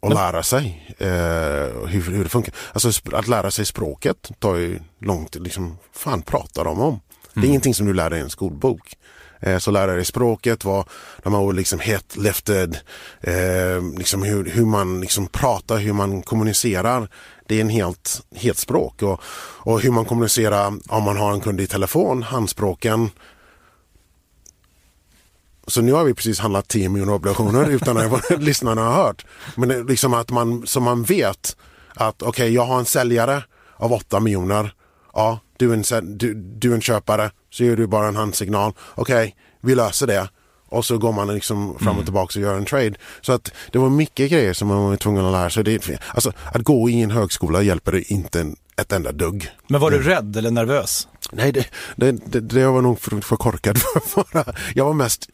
och 0.00 0.14
lära 0.14 0.42
sig 0.42 0.94
eh, 0.98 1.86
hur, 1.86 2.10
hur 2.10 2.24
det 2.24 2.30
funkar. 2.30 2.54
Alltså 2.72 2.90
att 3.12 3.28
lära 3.28 3.50
sig 3.50 3.66
språket 3.66 4.30
tar 4.38 4.56
ju 4.56 4.80
långt, 5.00 5.34
liksom, 5.34 5.78
fan 5.92 6.22
pratar 6.22 6.64
de 6.64 6.80
om? 6.80 7.00
Det 7.34 7.38
är 7.38 7.42
mm. 7.42 7.50
ingenting 7.50 7.74
som 7.74 7.86
du 7.86 7.94
lär 7.94 8.10
dig 8.10 8.18
i 8.18 8.22
en 8.22 8.30
skolbok. 8.30 8.96
Eh, 9.40 9.58
så 9.58 9.70
lära 9.70 9.94
dig 9.94 10.04
språket, 10.04 10.64
vad 10.64 10.88
de 11.22 11.32
har 11.32 11.52
liksom 11.52 11.80
het 11.80 12.16
lifted, 12.16 12.78
eh, 13.20 13.98
liksom 13.98 14.22
hur, 14.22 14.44
hur 14.44 14.64
man 14.64 15.00
liksom 15.00 15.26
pratar, 15.26 15.76
hur 15.76 15.92
man 15.92 16.22
kommunicerar. 16.22 17.08
Det 17.46 17.56
är 17.56 17.60
en 17.60 17.68
helt, 17.68 18.22
helt 18.36 18.58
språk 18.58 19.02
och, 19.02 19.20
och 19.62 19.80
hur 19.80 19.90
man 19.90 20.04
kommunicerar 20.04 20.72
om 20.88 21.02
man 21.02 21.16
har 21.16 21.32
en 21.32 21.40
kund 21.40 21.60
i 21.60 21.66
telefon, 21.66 22.22
handspråken, 22.22 23.10
så 25.66 25.82
nu 25.82 25.92
har 25.92 26.04
vi 26.04 26.14
precis 26.14 26.38
handlat 26.38 26.68
10 26.68 26.88
miljoner 26.88 27.12
obligationer 27.12 27.70
utan 27.70 27.96
att 27.96 28.30
lyssnarna 28.38 28.82
har 28.82 28.92
hört. 28.92 29.26
Men 29.56 29.86
liksom 29.86 30.14
att 30.14 30.30
man, 30.30 30.66
så 30.66 30.80
man 30.80 31.02
vet 31.02 31.56
att 31.94 32.22
okej, 32.22 32.28
okay, 32.28 32.48
jag 32.48 32.64
har 32.64 32.78
en 32.78 32.84
säljare 32.84 33.44
av 33.76 33.92
8 33.92 34.20
miljoner. 34.20 34.74
Ja, 35.12 35.38
du 35.56 35.72
är, 35.72 35.94
en, 35.94 36.18
du, 36.18 36.34
du 36.34 36.70
är 36.70 36.74
en 36.74 36.80
köpare, 36.80 37.30
så 37.50 37.64
gör 37.64 37.76
du 37.76 37.86
bara 37.86 38.08
en 38.08 38.16
handsignal. 38.16 38.72
Okej, 38.94 39.14
okay, 39.14 39.32
vi 39.60 39.74
löser 39.74 40.06
det. 40.06 40.28
Och 40.68 40.84
så 40.84 40.98
går 40.98 41.12
man 41.12 41.34
liksom 41.34 41.78
fram 41.78 41.88
och 41.88 41.94
mm. 41.94 42.04
tillbaka 42.04 42.38
och 42.38 42.42
gör 42.42 42.56
en 42.56 42.64
trade. 42.64 42.94
Så 43.20 43.32
att 43.32 43.52
det 43.72 43.78
var 43.78 43.90
mycket 43.90 44.30
grejer 44.30 44.52
som 44.52 44.68
man 44.68 44.84
var 44.84 44.96
tvungen 44.96 45.24
att 45.24 45.32
lära 45.32 45.50
sig. 45.50 45.64
Det, 45.64 46.00
alltså, 46.14 46.32
att 46.52 46.62
gå 46.62 46.90
i 46.90 47.02
en 47.02 47.10
högskola 47.10 47.62
hjälper 47.62 47.92
det 47.92 48.12
inte 48.12 48.54
ett 48.76 48.92
enda 48.92 49.12
dugg. 49.12 49.50
Men 49.68 49.80
var 49.80 49.90
du 49.90 49.96
mm. 49.96 50.08
rädd 50.08 50.36
eller 50.36 50.50
nervös? 50.50 51.08
Nej, 51.32 51.52
det, 51.52 51.66
det, 51.96 52.12
det, 52.12 52.40
det 52.40 52.66
var 52.66 52.82
nog 52.82 53.00
för, 53.00 53.20
för 53.20 53.36
korkad 53.36 53.78
för. 54.06 54.56
Jag 54.74 54.84
var 54.84 54.92
mest 54.92 55.28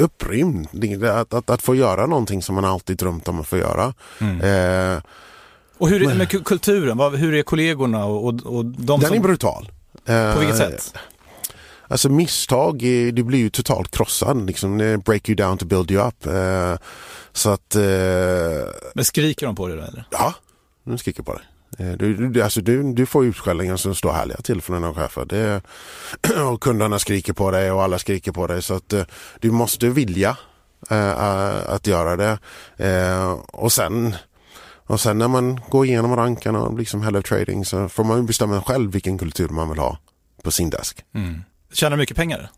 upprymd. 0.00 0.68
Att, 1.04 1.34
att, 1.34 1.50
att 1.50 1.62
få 1.62 1.74
göra 1.74 2.06
någonting 2.06 2.42
som 2.42 2.54
man 2.54 2.64
alltid 2.64 2.96
drömt 2.96 3.28
om 3.28 3.40
att 3.40 3.46
få 3.46 3.56
göra. 3.56 3.94
Mm. 4.20 4.40
Eh, 4.40 5.02
och 5.78 5.88
hur 5.88 6.10
är 6.10 6.14
med 6.14 6.44
kulturen? 6.44 7.00
Hur 7.14 7.34
är 7.34 7.42
kollegorna 7.42 8.04
och, 8.04 8.26
och, 8.46 8.64
de 8.64 9.00
Den 9.00 9.08
som... 9.08 9.16
är 9.16 9.20
brutal. 9.20 9.72
På 10.04 10.38
vilket 10.38 10.60
eh, 10.60 10.68
sätt? 10.68 10.94
Alltså 11.88 12.08
misstag, 12.08 12.78
du 13.12 13.22
blir 13.22 13.38
ju 13.38 13.50
totalt 13.50 13.90
krossad. 13.90 14.46
Liksom, 14.46 14.78
break 15.04 15.28
you 15.28 15.36
down 15.36 15.58
to 15.58 15.66
build 15.66 15.90
you 15.90 16.08
up. 16.08 16.26
Eh, 16.26 16.76
så 17.32 17.50
att... 17.50 17.74
Eh, 17.74 17.82
Men 18.94 19.04
skriker 19.04 19.46
de 19.46 19.56
på 19.56 19.66
dig 19.68 19.76
då 19.76 19.82
eller? 19.82 20.04
Ja, 20.10 20.34
de 20.84 20.98
skriker 20.98 21.22
på 21.22 21.34
dig. 21.34 21.42
Eh, 21.78 21.92
du, 21.92 22.28
du, 22.28 22.42
alltså 22.42 22.60
du, 22.60 22.92
du 22.92 23.06
får 23.06 23.24
utskällningar 23.24 23.76
som 23.76 23.94
står 23.94 24.12
härliga 24.12 24.36
till 24.36 24.62
från 24.62 24.76
dina 24.76 24.94
chefer. 24.94 25.24
Det, 25.24 25.62
och 26.52 26.60
kunderna 26.60 26.98
skriker 26.98 27.32
på 27.32 27.50
dig 27.50 27.70
och 27.72 27.82
alla 27.82 27.98
skriker 27.98 28.32
på 28.32 28.46
dig. 28.46 28.62
Så 28.62 28.74
att 28.74 28.92
uh, 28.92 29.02
du 29.40 29.50
måste 29.50 29.88
vilja 29.88 30.36
uh, 30.92 31.70
att 31.70 31.86
göra 31.86 32.16
det. 32.16 32.38
Uh, 32.80 33.32
och 33.32 33.72
sen 33.72 34.14
och 34.88 35.00
sen 35.00 35.18
när 35.18 35.28
man 35.28 35.60
går 35.70 35.86
igenom 35.86 36.16
rankarna 36.16 36.62
och 36.62 36.78
liksom 36.78 37.02
Head 37.02 37.18
of 37.18 37.24
Trading 37.24 37.64
så 37.64 37.88
får 37.88 38.04
man 38.04 38.26
bestämma 38.26 38.62
själv 38.62 38.92
vilken 38.92 39.18
kultur 39.18 39.48
man 39.48 39.68
vill 39.68 39.78
ha 39.78 39.98
på 40.42 40.50
sin 40.50 40.70
desk. 40.70 41.04
Mm. 41.14 41.42
Tjänar 41.72 41.96
mycket 41.96 42.16
pengar? 42.16 42.50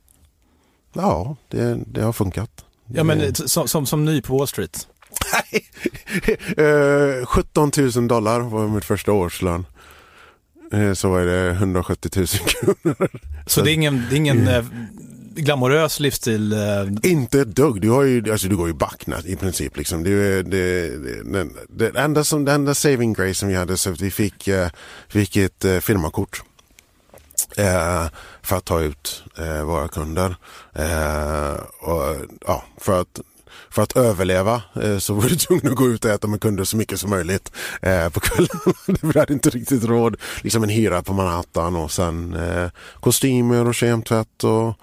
Ja, 0.93 1.37
det, 1.49 1.79
det 1.87 2.03
har 2.03 2.13
funkat. 2.13 2.65
Ja, 2.87 3.05
men 3.05 3.35
som, 3.35 3.69
som, 3.69 3.87
som 3.87 4.05
ny 4.05 4.23
på 4.23 4.39
Wall 4.39 4.49
Street? 4.49 4.89
Nej, 5.33 5.65
17 7.27 7.71
000 7.97 8.09
dollar 8.09 8.41
var 8.41 8.69
mitt 8.69 8.85
första 8.85 9.13
årslön. 9.13 9.65
Eh, 10.73 10.93
så 10.93 11.11
var 11.11 11.21
det 11.21 11.51
170 11.51 12.11
000 12.17 12.27
kronor. 12.47 13.09
Så 13.47 13.63
det 13.63 13.71
är 13.71 13.75
ingen, 13.75 14.07
det 14.11 14.15
är 14.15 14.17
ingen 14.17 14.49
eh, 14.49 14.65
glamorös 15.35 16.01
livsstil? 16.01 16.53
Eh... 16.53 17.11
Inte 17.11 17.41
ett 17.41 17.57
dugg. 17.57 17.81
Du, 17.81 17.91
har 17.91 18.03
ju, 18.03 18.33
alltså, 18.33 18.49
du 18.49 18.57
går 18.57 18.69
ju 18.69 18.75
back 18.75 19.05
i 19.25 19.37
princip. 19.37 19.77
Liksom. 19.77 20.03
Det, 20.03 20.43
det, 20.43 20.89
det, 21.25 21.49
det, 21.69 22.01
enda 22.01 22.25
som, 22.25 22.45
det 22.45 22.53
enda 22.53 22.75
saving 22.75 23.13
grace 23.13 23.35
som 23.35 23.49
vi 23.49 23.55
hade 23.55 23.77
så 23.77 23.91
att 23.91 24.01
vi 24.01 24.11
fick, 24.11 24.49
fick 25.09 25.37
ett 25.37 25.65
firmakort. 25.81 26.43
För 28.43 28.57
att 28.57 28.65
ta 28.65 28.81
ut 28.81 29.25
våra 29.65 29.89
kunder. 29.89 30.37
och, 31.81 32.17
ja, 32.47 32.65
för 32.79 33.01
att 33.01 33.21
för 33.71 33.83
att 33.83 33.97
överleva 33.97 34.63
eh, 34.83 34.99
så 34.99 35.15
var 35.15 35.29
du 35.29 35.37
tvungen 35.37 35.69
att 35.69 35.75
gå 35.75 35.89
ut 35.89 36.05
och 36.05 36.11
äta 36.11 36.29
med 36.29 36.41
kunder 36.41 36.65
så 36.65 36.77
mycket 36.77 37.01
som 37.01 37.11
möjligt 37.11 37.53
eh, 37.83 38.09
på 38.09 38.21
kvällen. 38.21 38.59
Vi 39.13 39.19
hade 39.19 39.33
inte 39.33 39.51
riktigt 39.51 39.85
råd. 39.85 40.17
Liksom 40.43 40.63
en 40.63 40.69
hyra 40.69 41.03
på 41.03 41.13
Manhattan 41.13 41.77
och 41.77 41.93
sen 41.93 42.35
eh, 42.35 42.71
kostymer 43.01 43.67
och 43.67 43.75
kemtvätt 43.75 44.45
och, 44.45 44.75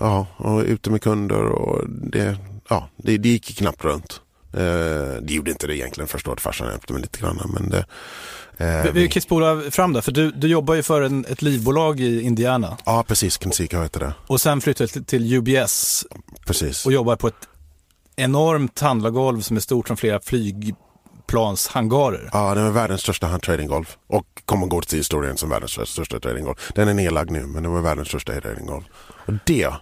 ja, 0.00 0.26
och 0.36 0.60
ute 0.60 0.90
med 0.90 1.02
kunder 1.02 1.42
och 1.42 1.88
det, 1.88 2.38
ja, 2.68 2.88
det, 2.96 3.18
det 3.18 3.28
gick 3.28 3.58
knappt 3.58 3.84
runt. 3.84 4.20
Eh, 4.52 5.22
det 5.22 5.34
gjorde 5.34 5.50
inte 5.50 5.66
det 5.66 5.76
egentligen 5.76 6.08
första 6.08 6.30
året, 6.30 6.40
farsan 6.40 6.68
hjälpte 6.68 6.92
mig 6.92 7.02
lite 7.02 7.18
grann. 7.18 7.50
Men 7.54 7.70
det, 7.70 7.84
eh, 8.56 8.92
vi 8.92 9.08
kan 9.08 9.22
spola 9.22 9.70
fram 9.70 9.92
där, 9.92 10.00
för 10.00 10.12
du, 10.12 10.30
du 10.30 10.48
jobbar 10.48 10.74
ju 10.74 10.82
för 10.82 11.02
en, 11.02 11.24
ett 11.24 11.42
livbolag 11.42 12.00
i 12.00 12.22
Indiana. 12.22 12.78
Ja, 12.84 13.04
precis. 13.08 13.42
Kensica 13.42 13.82
heter 13.82 14.00
det. 14.00 14.14
Och 14.26 14.40
sen 14.40 14.60
flyttade 14.60 14.86
du 14.86 14.92
till, 14.92 15.04
till 15.04 15.34
UBS. 15.34 16.06
Precis. 16.46 16.86
Och 16.86 16.92
jobbar 16.92 17.16
på 17.16 17.28
ett 17.28 17.48
enormt 18.16 18.80
handlargolv 18.80 19.40
som 19.40 19.56
är 19.56 19.60
stort 19.60 19.88
som 19.88 19.96
flera 19.96 20.20
flygplanshangarer. 20.20 22.30
Ja, 22.32 22.54
det 22.54 22.60
är 22.60 22.70
världens 22.70 23.00
största 23.00 23.38
tradinggolv 23.38 23.90
och 24.06 24.42
kommer 24.44 24.66
gå 24.66 24.80
till 24.80 24.98
historien 24.98 25.36
som 25.36 25.50
världens 25.50 25.90
största 25.90 26.20
tradinggolv. 26.20 26.56
Den 26.74 26.88
är 26.88 26.94
nedlagd 26.94 27.30
nu, 27.30 27.46
men 27.46 27.62
det 27.62 27.68
var 27.68 27.80
världens 27.80 28.08
största 28.08 28.40
tradinggolv. 28.40 28.82
Och 29.26 29.32
det, 29.46 29.72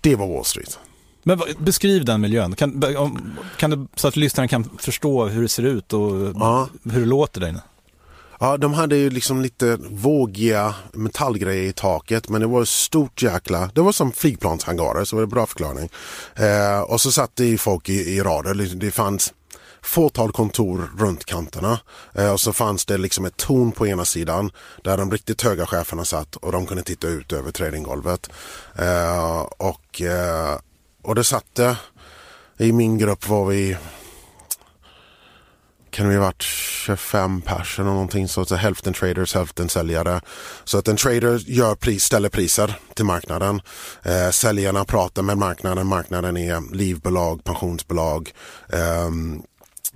det 0.00 0.16
var 0.16 0.26
Wall 0.26 0.44
Street. 0.44 0.78
Men 1.22 1.40
beskriv 1.58 2.04
den 2.04 2.20
miljön. 2.20 2.54
Kan, 2.54 2.84
kan 3.56 3.70
du, 3.70 3.86
så 3.94 4.08
att 4.08 4.16
lyssnarna 4.16 4.48
kan 4.48 4.70
förstå 4.78 5.26
hur 5.26 5.42
det 5.42 5.48
ser 5.48 5.62
ut 5.62 5.92
och 5.92 6.10
ja. 6.34 6.68
hur 6.84 7.00
det 7.00 7.06
låter 7.06 7.40
där 7.40 7.48
inne? 7.48 7.62
Ja, 8.40 8.56
de 8.56 8.74
hade 8.74 8.96
ju 8.96 9.10
liksom 9.10 9.42
lite 9.42 9.78
vågiga 9.90 10.74
metallgrejer 10.92 11.68
i 11.68 11.72
taket 11.72 12.28
men 12.28 12.40
det 12.40 12.46
var 12.46 12.64
stort 12.64 13.22
jäkla, 13.22 13.70
det 13.74 13.80
var 13.80 13.92
som 13.92 14.12
flygplanshangarer 14.12 15.04
så 15.04 15.16
var 15.16 15.20
det 15.20 15.26
bra 15.26 15.46
förklaring. 15.46 15.88
Eh, 16.34 16.80
och 16.80 17.00
så 17.00 17.12
satt 17.12 17.36
det 17.36 17.44
ju 17.44 17.58
folk 17.58 17.88
i, 17.88 17.92
i 17.92 18.20
rader, 18.20 18.74
det 18.74 18.90
fanns 18.90 19.32
fåtal 19.82 20.32
kontor 20.32 20.90
runt 20.98 21.24
kanterna 21.24 21.80
eh, 22.14 22.32
och 22.32 22.40
så 22.40 22.52
fanns 22.52 22.86
det 22.86 22.98
liksom 22.98 23.24
ett 23.24 23.36
torn 23.36 23.72
på 23.72 23.86
ena 23.86 24.04
sidan 24.04 24.50
där 24.84 24.96
de 24.96 25.10
riktigt 25.10 25.42
höga 25.42 25.66
cheferna 25.66 26.04
satt 26.04 26.36
och 26.36 26.52
de 26.52 26.66
kunde 26.66 26.82
titta 26.82 27.08
ut 27.08 27.32
över 27.32 27.50
tradinggolvet. 27.50 28.30
Eh, 28.74 29.40
och, 29.40 30.02
eh, 30.02 30.58
och 31.02 31.14
det 31.14 31.24
satt 31.24 31.60
i 32.58 32.72
min 32.72 32.98
grupp 32.98 33.28
var 33.28 33.44
vi 33.44 33.76
kan 35.98 36.08
vi 36.08 36.16
ha 36.16 36.22
varit 36.22 36.42
25 36.42 37.40
personer 37.40 37.84
eller 37.84 37.94
någonting. 37.94 38.28
Så 38.28 38.40
att 38.40 38.50
hälften 38.50 38.92
traders, 38.92 39.34
hälften 39.34 39.68
säljare. 39.68 40.20
Så 40.64 40.78
att 40.78 40.88
en 40.88 40.96
trader 40.96 41.38
gör 41.46 41.74
pris, 41.74 42.04
ställer 42.04 42.28
priser 42.28 42.74
till 42.94 43.04
marknaden. 43.04 43.60
Eh, 44.02 44.30
säljarna 44.30 44.84
pratar 44.84 45.22
med 45.22 45.38
marknaden. 45.38 45.86
Marknaden 45.86 46.36
är 46.36 46.74
livbolag, 46.74 47.44
pensionsbolag. 47.44 48.32
Eh, 48.72 49.10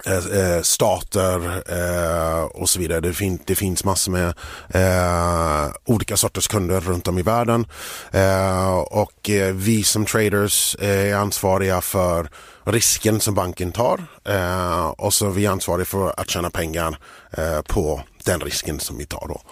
Eh, 0.07 0.41
eh, 0.41 0.63
stater 0.63 1.63
eh, 1.73 2.43
och 2.45 2.69
så 2.69 2.79
vidare. 2.79 3.01
Det, 3.01 3.13
fin 3.13 3.39
det 3.45 3.55
finns 3.55 3.85
massor 3.85 4.13
med 4.13 4.35
eh, 4.75 5.73
olika 5.85 6.17
sorters 6.17 6.49
kunder 6.49 6.81
runt 6.81 7.09
om 7.09 7.19
i 7.19 7.23
världen. 7.23 7.67
Eh, 8.11 8.79
och 8.79 9.31
eh, 9.31 9.55
vi 9.55 9.85
som 9.85 10.05
traders 10.05 10.77
eh, 10.81 11.13
är 11.13 11.15
ansvariga 11.15 11.81
för 11.81 12.29
risken 12.65 13.21
som 13.21 13.35
banken 13.35 13.73
tar 13.73 14.05
eh, 14.25 14.87
och 14.87 15.15
så 15.15 15.27
är 15.27 15.31
vi 15.31 15.47
ansvariga 15.47 15.85
för 15.85 16.21
att 16.21 16.31
tjäna 16.31 16.51
pengar 16.51 16.99
eh, 17.31 17.63
på 17.63 18.03
den 18.25 18.41
risken 18.41 18.81
som 18.81 18.99
vi 18.99 19.07
tar. 19.07 19.29
Då. 19.29 19.43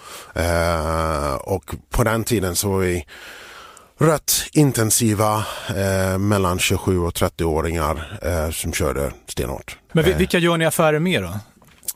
Eh, 0.41 1.33
och 1.35 1.75
på 1.89 2.03
den 2.03 2.23
tiden 2.23 2.55
så 2.55 2.69
var 2.69 2.79
vi 2.79 3.05
rätt 4.01 4.31
intensiva 4.53 5.45
eh, 5.67 6.17
mellan 6.17 6.59
27 6.59 6.99
och 6.99 7.13
30-åringar 7.13 8.19
eh, 8.21 8.51
som 8.51 8.73
körde 8.73 9.11
stenhårt. 9.27 9.77
Men 9.91 10.17
vilka 10.17 10.37
gör 10.37 10.57
ni 10.57 10.65
affärer 10.65 10.99
med 10.99 11.23
då? 11.23 11.39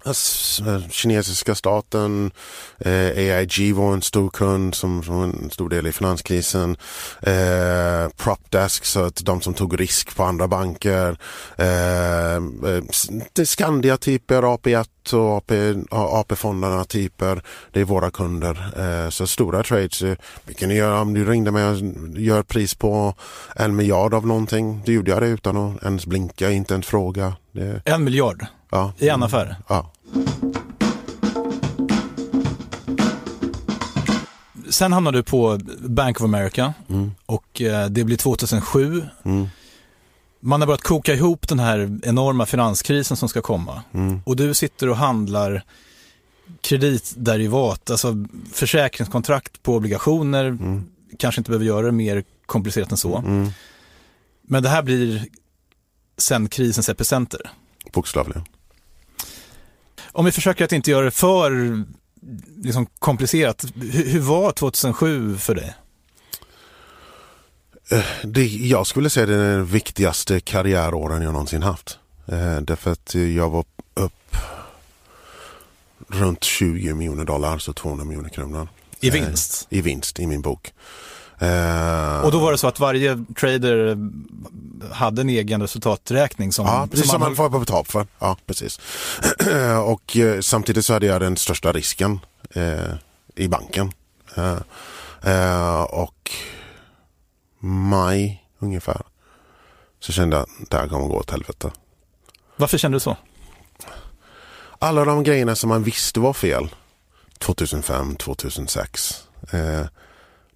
Alltså, 0.06 0.64
eh, 0.64 0.90
kinesiska 0.90 1.56
staten, 1.56 2.32
eh, 2.80 3.38
AIG 3.38 3.74
var 3.76 3.94
en 3.94 4.02
stor 4.02 4.30
kund 4.30 4.76
som, 4.76 5.04
som 5.04 5.24
en 5.24 5.50
stor 5.50 5.70
del 5.70 5.88
i 5.88 5.92
finanskrisen. 5.92 6.78
Eh, 7.22 8.10
Propdesk, 8.18 8.86
så 8.86 9.04
att 9.04 9.26
de 9.26 9.42
som 9.42 9.54
tog 9.54 9.80
risk 9.80 10.16
på 10.16 10.24
andra 10.24 10.48
banker. 10.48 11.18
Eh, 11.58 12.36
eh 12.36 13.44
Skandia-typer, 13.44 14.42
AP1 14.42 15.14
och 15.14 15.38
AP, 15.38 15.74
AP-fonderna 15.90 16.84
typer. 16.84 17.42
Det 17.72 17.80
är 17.80 17.86
våra 17.86 18.12
kunder. 18.12 18.74
Eh, 18.78 19.10
så 19.10 19.28
stora 19.28 19.64
trades. 19.64 20.02
Eh, 20.02 20.18
vi 20.46 20.54
kan 20.54 20.70
göra, 20.70 21.02
om 21.02 21.14
du 21.14 21.26
ringde 21.26 21.52
mig 21.52 21.66
och 21.66 21.78
gör 22.18 22.44
pris 22.44 22.76
på 22.76 23.14
en 23.56 23.76
miljard 23.76 24.14
av 24.14 24.28
någonting. 24.28 24.82
Då 24.86 24.92
gjorde 24.92 25.12
jag 25.12 25.22
det 25.22 25.28
utan 25.28 25.58
att 25.58 25.84
ens 25.84 26.06
blinka, 26.06 26.52
inte 26.52 26.74
ens 26.74 26.88
fråga. 26.88 27.34
Det... 27.52 27.82
En 27.86 28.04
miljard? 28.04 28.46
Ja. 28.75 28.94
I 28.98 29.10
en 29.10 29.24
affär? 29.24 29.55
Ja. 29.67 29.91
Sen 34.70 34.94
hamnade 34.94 35.17
du 35.17 35.24
på 35.24 35.60
Bank 35.79 36.22
of 36.22 36.24
America 36.24 36.74
mm. 36.89 37.12
och 37.25 37.62
eh, 37.62 37.89
det 37.89 38.03
blir 38.03 38.17
2007. 38.17 39.05
Mm. 39.24 39.48
Man 40.39 40.62
har 40.62 40.67
börjat 40.67 40.82
koka 40.82 41.13
ihop 41.13 41.48
den 41.48 41.60
här 41.60 42.00
enorma 42.03 42.46
finanskrisen 42.46 43.17
som 43.17 43.29
ska 43.29 43.41
komma. 43.41 43.84
Mm. 43.94 44.22
Och 44.25 44.36
du 44.36 44.53
sitter 44.53 44.89
och 44.89 44.98
handlar 44.98 45.63
kreditderivat, 46.62 47.89
alltså 47.89 48.25
försäkringskontrakt 48.53 49.63
på 49.63 49.75
obligationer. 49.75 50.46
Mm. 50.46 50.86
Kanske 51.20 51.41
inte 51.41 51.50
behöver 51.50 51.65
göra 51.65 51.86
det 51.86 51.91
mer 51.91 52.24
komplicerat 52.46 52.91
än 52.91 52.98
så. 52.98 53.17
Mm. 53.17 53.50
Men 54.41 54.63
det 54.63 54.70
här 54.70 54.84
blir 54.84 55.25
sen 56.17 56.50
krisens 56.50 56.89
epicenter. 56.89 57.51
Bokstavligen. 57.94 58.44
Om 60.15 60.25
vi 60.25 60.31
försöker 60.31 60.65
att 60.65 60.72
inte 60.72 60.91
göra 60.91 61.05
det 61.05 61.12
för 61.12 61.84
liksom, 62.63 62.86
komplicerat, 63.00 63.65
hur, 63.75 64.10
hur 64.10 64.19
var 64.19 64.51
2007 64.51 65.38
för 65.38 65.55
dig? 65.55 65.75
Eh, 67.91 68.05
det, 68.24 68.45
jag 68.48 68.88
skulle 68.88 69.10
säga 69.10 69.25
det 69.25 69.34
är 69.34 69.57
den 69.57 69.65
viktigaste 69.65 70.39
karriäråren 70.39 71.22
jag 71.22 71.34
någonsin 71.34 71.63
haft. 71.63 72.00
Eh, 72.27 72.57
därför 72.62 72.91
att 72.91 73.15
jag 73.15 73.50
var 73.50 73.65
upp 73.93 74.38
runt 76.07 76.43
20 76.43 76.93
miljoner 76.93 77.25
dollar, 77.25 77.57
så 77.57 77.74
200 77.74 78.05
miljoner 78.05 78.29
kronor. 78.29 78.67
I 79.00 79.10
vinst? 79.10 79.67
Eh, 79.69 79.77
I 79.77 79.81
vinst 79.81 80.19
i 80.19 80.27
min 80.27 80.41
bok. 80.41 80.74
Eh, 81.39 82.25
och 82.25 82.32
då 82.32 82.39
var 82.39 82.51
det 82.51 82.58
så 82.58 82.68
att 82.68 82.80
varje 82.80 83.25
trader 83.39 83.98
hade 84.92 85.22
en 85.22 85.30
egen 85.30 85.62
resultaträkning 85.62 86.51
som, 86.51 86.65
ja, 86.65 86.88
precis 86.92 87.12
som, 87.12 87.20
man, 87.20 87.36
får 87.36 87.50
på 87.50 87.60
betalt 87.60 87.92
för. 87.92 88.08
Ja, 88.20 88.38
precis. 88.46 88.80
och 89.86 90.18
eh, 90.18 90.42
samtidigt 90.42 90.86
så 90.86 90.94
hade 90.94 91.06
jag 91.06 91.22
den 91.22 91.38
största 91.38 91.72
risken 91.72 92.20
eh, 92.54 92.94
i 93.36 93.48
banken. 93.48 93.92
Eh, 94.36 94.58
eh 95.34 95.82
och 95.82 96.32
maj 97.60 98.44
ungefär 98.60 99.01
så 100.00 100.12
kände 100.12 100.36
jag 100.36 100.44
att 100.44 100.70
det 100.70 100.77
här 100.77 100.88
kommer 100.88 101.08
gå 101.08 101.18
åt 101.18 101.32
helvete. 101.32 101.72
Varför 102.56 102.77
kände 102.77 102.96
du 102.96 103.00
så? 103.00 103.18
Alla 104.80 105.06
de 105.06 105.24
grejerna 105.24 105.56
som 105.56 105.70
man 105.70 105.84
visste 105.84 106.20
var 106.20 106.34
fel 106.34 106.70
2005, 107.38 108.15
2006. 108.15 109.24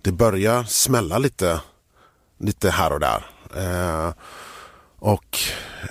Det 0.01 0.11
börjar 0.11 0.63
smälla 0.63 1.17
lite, 1.17 1.61
lite 2.39 2.69
här 2.69 2.93
och 2.93 2.99
där. 2.99 3.25
Eh, 3.55 4.13
och 4.99 5.37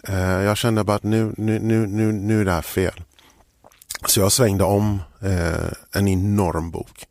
eh, 0.03 0.43
jag 0.43 0.57
kände 0.57 0.85
bara 0.85 0.97
att 0.97 1.03
nu, 1.03 1.35
nu, 1.37 1.59
nu, 1.59 1.87
nu, 1.87 2.13
nu 2.13 2.41
är 2.41 2.45
det 2.45 2.53
här 2.53 2.63
fel. 2.63 3.03
Så 4.07 4.21
jag 4.21 4.33
svängde 4.33 4.65
om 4.65 5.03
eh, 5.23 5.73
en 5.93 6.09
enorm 6.09 6.71
bok. 6.71 7.07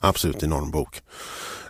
Absolut 0.00 0.42
enorm 0.42 0.70
bok. 0.70 1.02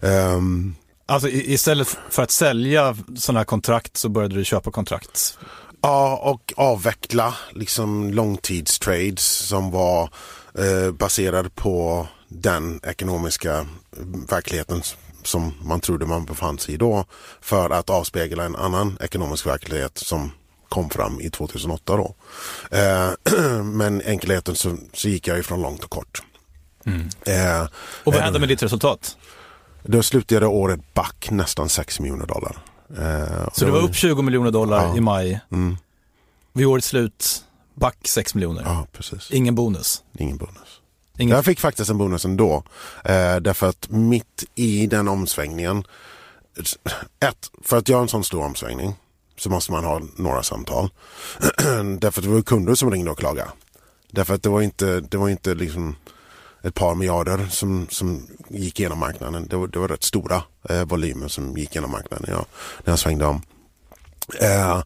Um, 0.01 0.77
alltså 1.07 1.29
istället 1.29 1.99
för 2.11 2.23
att 2.23 2.31
sälja 2.31 2.97
sådana 3.17 3.41
här 3.41 3.45
kontrakt 3.45 3.97
så 3.97 4.09
började 4.09 4.35
du 4.35 4.45
köpa 4.45 4.71
kontrakt? 4.71 5.39
Ja, 5.81 6.17
och 6.17 6.53
avveckla 6.57 7.35
liksom 7.53 8.13
långtidstrades 8.13 9.27
som 9.27 9.71
var 9.71 10.11
eh, 10.59 10.93
baserade 10.93 11.51
på 11.51 12.07
den 12.35 12.81
ekonomiska 12.83 13.67
verkligheten 14.29 14.83
som 15.23 15.55
man 15.63 15.81
trodde 15.81 16.07
man 16.07 16.25
befann 16.25 16.59
sig 16.59 16.75
i 16.75 16.77
då 16.77 17.05
för 17.41 17.71
att 17.71 17.91
avspegla 17.91 18.45
en 18.45 18.57
annan 18.57 18.99
ekonomisk 19.01 19.47
verklighet 19.47 19.99
som 19.99 20.31
kom 20.69 20.91
fram 20.91 21.21
i 21.21 21.31
2008 21.31 21.97
då. 21.97 22.15
Eh, 22.71 23.63
men 23.63 24.03
enkelheten 24.03 24.55
så, 24.55 24.77
så 24.93 25.09
gick 25.09 25.29
jag 25.29 25.39
ifrån 25.39 25.63
långt 25.63 25.85
och 25.85 25.91
kort. 25.91 26.23
Mm. 26.87 27.09
Eh, 27.27 27.69
och 28.05 28.13
vad 28.13 28.23
hände 28.23 28.39
med 28.39 28.49
ditt 28.49 28.63
resultat? 28.63 29.17
Då 29.83 30.03
slutade 30.03 30.47
året 30.47 30.95
back 30.95 31.29
nästan 31.31 31.69
6 31.69 32.01
miljoner 32.01 32.27
dollar. 32.27 32.59
Eh, 32.99 33.49
så 33.53 33.65
du 33.65 33.71
var 33.71 33.81
upp 33.81 33.95
20 33.95 34.23
miljoner 34.23 34.51
dollar 34.51 34.85
ja. 34.87 34.97
i 34.97 35.01
maj. 35.01 35.41
Mm. 35.53 35.77
Vid 36.53 36.67
årets 36.67 36.87
slut 36.87 37.45
back 37.75 37.97
6 38.05 38.35
miljoner. 38.35 38.63
Ja, 38.65 38.87
precis. 38.93 39.31
Ingen 39.31 39.55
bonus. 39.55 40.03
Ingen 40.19 40.37
bonus. 40.37 40.82
Inget. 41.19 41.35
Jag 41.35 41.45
fick 41.45 41.61
faktiskt 41.61 41.91
en 41.91 41.99
bonus 41.99 42.25
ändå. 42.25 42.63
Eh, 43.05 43.37
därför 43.37 43.69
att 43.69 43.91
mitt 43.91 44.45
i 44.55 44.87
den 44.87 45.09
omsvängningen. 45.09 45.85
Ett, 47.21 47.51
för 47.63 47.77
att 47.77 47.89
göra 47.89 48.03
en 48.03 48.09
sån 48.09 48.25
stor 48.25 48.45
omsvängning 48.45 48.95
så 49.39 49.51
måste 49.51 49.73
man 49.73 49.85
ha 49.85 50.01
några 50.17 50.43
samtal. 50.43 50.91
därför 51.99 52.21
att 52.21 52.25
det 52.25 52.29
var 52.29 52.43
kunder 52.43 52.75
som 52.75 52.91
ringde 52.91 53.11
och 53.11 53.19
klagade. 53.19 53.51
Därför 54.11 54.35
att 54.35 54.43
det 54.43 54.49
var 54.49 54.63
inte, 54.63 55.01
det 55.01 55.17
var 55.17 55.29
inte 55.29 55.55
liksom 55.55 55.97
ett 56.63 56.75
par 56.75 56.95
miljarder 56.95 57.47
som, 57.51 57.87
som 57.91 58.27
gick 58.49 58.81
igenom 58.81 58.99
marknaden. 58.99 59.47
Det 59.49 59.57
var, 59.57 59.67
det 59.67 59.79
var 59.79 59.89
rätt 59.89 60.03
stora 60.03 60.43
eh, 60.69 60.85
volymer 60.85 61.29
som 61.29 61.57
gick 61.57 61.71
igenom 61.71 61.91
marknaden 61.91 62.25
när 62.29 62.35
jag, 62.35 62.45
när 62.85 62.93
jag 62.93 62.99
svängde 62.99 63.27
om. 63.27 63.43
Eh, 64.41 64.83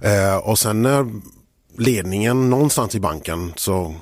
eh, 0.00 0.36
och 0.36 0.58
sen 0.58 0.82
när 0.82 1.10
ledningen 1.78 2.50
någonstans 2.50 2.94
i 2.94 3.00
banken 3.00 3.52
så 3.56 3.94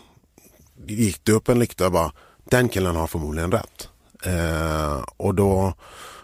gick 0.91 1.25
det 1.25 1.33
upp 1.33 1.49
en 1.49 1.59
lykta 1.59 1.87
och 1.87 1.93
bara 1.93 2.13
den 2.45 2.69
killen 2.69 2.97
har 2.97 3.07
förmodligen 3.07 3.53
rätt. 3.53 3.89
Eh, 4.25 5.05
och 5.17 5.35
då 5.35 5.75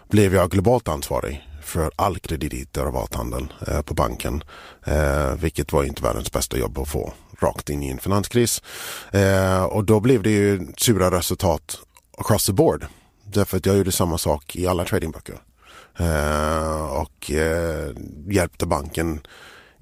blev 0.09 0.35
jag 0.35 0.51
globalt 0.51 0.87
ansvarig 0.87 1.47
för 1.63 1.91
all 1.95 2.19
kreditderivathandel 2.19 3.53
eh, 3.67 3.81
på 3.81 3.93
banken. 3.93 4.43
Eh, 4.85 5.35
vilket 5.35 5.73
var 5.73 5.83
inte 5.83 6.03
världens 6.03 6.31
bästa 6.31 6.57
jobb 6.57 6.77
att 6.77 6.89
få 6.89 7.13
rakt 7.39 7.69
in 7.69 7.83
i 7.83 7.89
en 7.89 7.97
finanskris. 7.97 8.61
Eh, 9.11 9.63
och 9.63 9.83
då 9.83 9.99
blev 9.99 10.23
det 10.23 10.29
ju 10.29 10.67
sura 10.77 11.11
resultat 11.11 11.79
across 12.17 12.45
the 12.45 12.53
board. 12.53 12.85
Därför 13.23 13.57
att 13.57 13.65
jag 13.65 13.77
gjorde 13.77 13.91
samma 13.91 14.17
sak 14.17 14.55
i 14.55 14.67
alla 14.67 14.85
tradingböcker. 14.85 15.39
Eh, 15.99 16.85
och 16.85 17.31
eh, 17.31 17.89
hjälpte 18.27 18.65
banken 18.65 19.21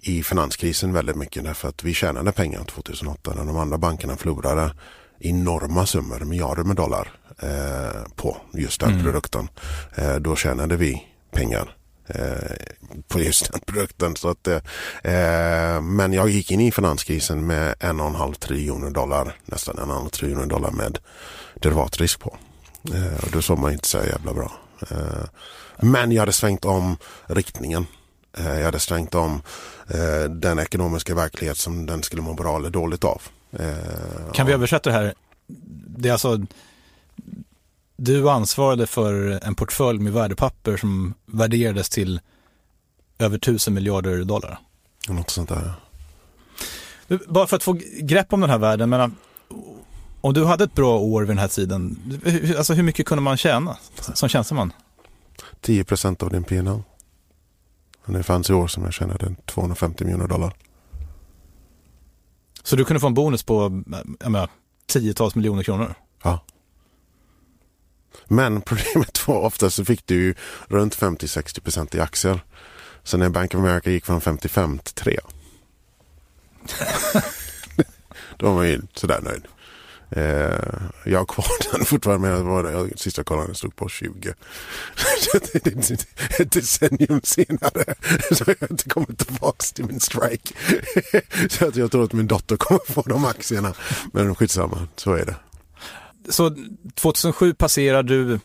i 0.08 0.24
finanskrisen 0.24 0.94
väldigt 0.94 1.16
mycket 1.16 1.44
därför 1.44 1.70
att 1.70 1.84
vi 1.84 1.94
tjänade 1.94 2.32
pengar 2.32 2.64
2008 2.64 3.34
när 3.36 3.46
de 3.46 3.58
andra 3.58 3.78
bankerna 3.78 4.16
förlorade 4.16 4.72
enorma 5.20 5.86
summor, 5.86 6.20
miljarder 6.20 6.64
med 6.64 6.76
dollar 6.76 7.12
eh, 7.40 8.12
på 8.16 8.38
just 8.54 8.80
den 8.80 8.92
mm. 8.92 9.04
produkten. 9.04 9.48
Eh, 9.96 10.16
då 10.16 10.36
tjänade 10.36 10.76
vi 10.76 11.08
pengar 11.32 11.76
eh, 12.08 12.56
på 13.08 13.20
just 13.20 13.52
den 13.52 13.62
produkten. 13.62 14.16
Så 14.16 14.30
att, 14.30 14.48
eh, 14.48 14.62
men 15.82 16.14
jag 16.14 16.30
gick 16.30 16.52
in 16.52 16.62
i 16.62 16.72
finanskrisen 16.72 17.48
med 17.48 17.76
en 17.80 18.00
och 18.00 18.08
en 18.08 18.16
halv 18.16 18.34
triljoner 18.34 18.90
dollar, 18.90 19.38
nästan 19.46 19.78
en 19.78 19.84
och 19.84 19.96
en 19.96 20.02
halv 20.02 20.10
triljoner 20.10 20.46
dollar 20.46 20.72
med 20.72 21.00
derivatrisk 21.56 22.20
på. 22.20 22.38
Eh, 22.94 23.24
och 23.24 23.32
då 23.32 23.42
såg 23.42 23.60
man 23.60 23.74
inte 23.74 23.88
så 23.88 23.98
jävla 23.98 24.34
bra. 24.34 24.52
Eh, 24.90 25.26
men 25.80 26.12
jag 26.12 26.22
hade 26.22 26.34
svängt 26.34 26.66
om 26.66 26.98
riktningen. 27.26 27.86
Jag 28.44 28.66
hade 28.66 28.80
svängt 28.80 29.16
om 29.16 29.42
eh, 29.88 30.30
den 30.30 30.60
ekonomiska 30.60 31.16
verklighet 31.16 31.58
som 31.58 31.86
den 31.86 32.04
skulle 32.04 32.22
må 32.22 32.34
bra 32.34 32.58
eller 32.58 32.70
dåligt 32.70 33.04
av. 33.04 33.22
Eh, 33.52 34.32
kan 34.34 34.48
vi 34.48 34.54
översätta 34.54 34.90
det 34.90 34.96
här? 34.96 35.14
Det 35.98 36.10
är 36.10 36.14
alltså, 36.14 36.46
du 37.98 38.30
ansvarade 38.30 38.88
för 38.88 39.40
en 39.44 39.56
portfölj 39.56 40.00
med 40.00 40.14
värdepapper 40.14 40.78
som 40.78 41.14
värderades 41.26 41.90
till 41.90 42.20
över 43.20 43.38
tusen 43.38 43.74
miljarder 43.74 44.24
dollar. 44.24 44.60
Något 45.08 45.30
sånt 45.30 45.50
där. 45.50 45.74
Bara 47.28 47.48
för 47.48 47.56
att 47.56 47.64
få 47.64 47.78
grepp 48.02 48.34
om 48.34 48.42
den 48.42 48.50
här 48.50 48.58
världen, 48.58 48.90
men 48.90 49.16
om 50.22 50.34
du 50.34 50.46
hade 50.46 50.64
ett 50.64 50.74
bra 50.74 51.00
år 51.00 51.22
vid 51.22 51.30
den 51.30 51.38
här 51.38 51.48
tiden, 51.48 52.00
alltså 52.58 52.74
hur 52.74 52.84
mycket 52.84 53.06
kunde 53.06 53.22
man 53.22 53.38
tjäna 53.38 53.78
som 54.14 54.30
tjänsteman? 54.30 54.74
10 55.62 55.84
procent 55.84 56.24
av 56.24 56.30
din 56.30 56.44
P&L. 56.44 56.82
Men 58.06 58.18
det 58.18 58.24
fanns 58.24 58.50
i 58.50 58.54
år 58.54 58.68
som 58.68 58.84
jag 58.84 58.94
tjänade 58.94 59.36
250 59.46 60.04
miljoner 60.04 60.28
dollar. 60.28 60.54
Så 62.64 62.76
du 62.76 62.86
kunde 62.86 63.00
få 63.00 63.08
en 63.08 63.14
bonus 63.14 63.44
på 63.44 63.70
menar, 64.20 64.50
tiotals 64.88 65.36
miljoner 65.36 65.64
kronor? 65.64 65.96
Ja. 66.24 66.40
Men 68.28 68.62
problemet 68.66 69.28
var 69.28 69.40
ofta 69.40 69.70
så 69.70 69.86
fick 69.86 70.08
du 70.08 70.16
ju 70.16 70.36
runt 70.68 70.98
50-60% 70.98 71.96
i 71.96 72.00
aktier. 72.00 72.40
Så 73.04 73.18
när 73.18 73.30
Bank 73.30 73.54
of 73.54 73.60
America 73.60 73.92
gick 73.92 74.06
från 74.06 74.22
55 74.22 74.80
till 74.80 74.94
3. 74.94 75.20
då 78.38 78.46
var 78.46 78.54
man 78.54 78.68
ju 78.68 78.82
sådär 78.94 79.22
nöjd. 79.22 79.48
Eh, 80.10 80.24
jag 81.06 81.20
har 81.20 81.26
kvar 81.26 81.48
den 81.78 81.86
fortfarande 81.86 82.28
men 82.28 82.38
jag 82.38 82.44
var 82.44 82.64
där, 82.64 82.98
sista 82.98 83.20
jag 83.20 83.26
kollade 83.26 83.48
den 83.48 83.56
stod 83.56 83.76
på 83.76 83.90
20. 83.90 84.34
Ett 86.40 86.52
decennium 86.52 87.22
senare 87.24 87.96
så 88.32 88.46
har 88.46 88.56
jag 88.60 88.72
inte 88.72 88.90
kommit 88.90 89.20
tillbaka 89.20 89.64
till 89.74 89.86
min 89.86 90.00
strike. 90.00 90.54
så 91.50 91.68
att 91.68 91.76
jag 91.76 91.92
tror 91.92 92.04
att 92.04 92.14
min 92.14 92.28
dotter 92.28 92.58
kommer 92.58 92.94
få 92.94 93.02
de 93.02 93.26
aktierna. 93.26 93.74
Men 94.14 94.36
skitsamma, 94.36 94.88
så 94.96 95.14
är 95.14 95.26
det. 95.26 95.36
Så 96.30 96.56
2007 96.96 97.54
passerar 97.54 98.04
du 98.04 98.40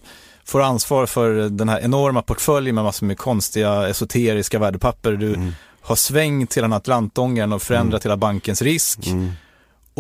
får 0.44 0.60
ansvar 0.60 1.06
för 1.06 1.48
den 1.48 1.68
här 1.68 1.80
enorma 1.80 2.22
portföljen 2.22 2.74
med 2.74 2.84
massor 2.84 3.06
med 3.06 3.18
konstiga 3.18 3.88
esoteriska 3.88 4.58
värdepapper. 4.58 5.12
Du 5.12 5.34
mm. 5.34 5.52
har 5.80 5.96
svängt 5.96 6.56
hela 6.56 6.76
Atlantångaren 6.76 7.52
och 7.52 7.62
förändrat 7.62 8.04
mm. 8.04 8.10
hela 8.10 8.16
bankens 8.16 8.62
risk. 8.62 9.06
Mm. 9.06 9.32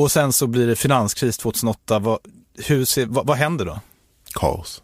Och 0.00 0.12
sen 0.12 0.32
så 0.32 0.46
blir 0.46 0.66
det 0.66 0.76
finanskris 0.76 1.38
2008. 1.38 1.98
Vad, 1.98 2.18
hur 2.66 2.84
ser, 2.84 3.06
vad, 3.06 3.26
vad 3.26 3.36
händer 3.36 3.64
då? 3.64 3.80
Kaos. 4.34 4.82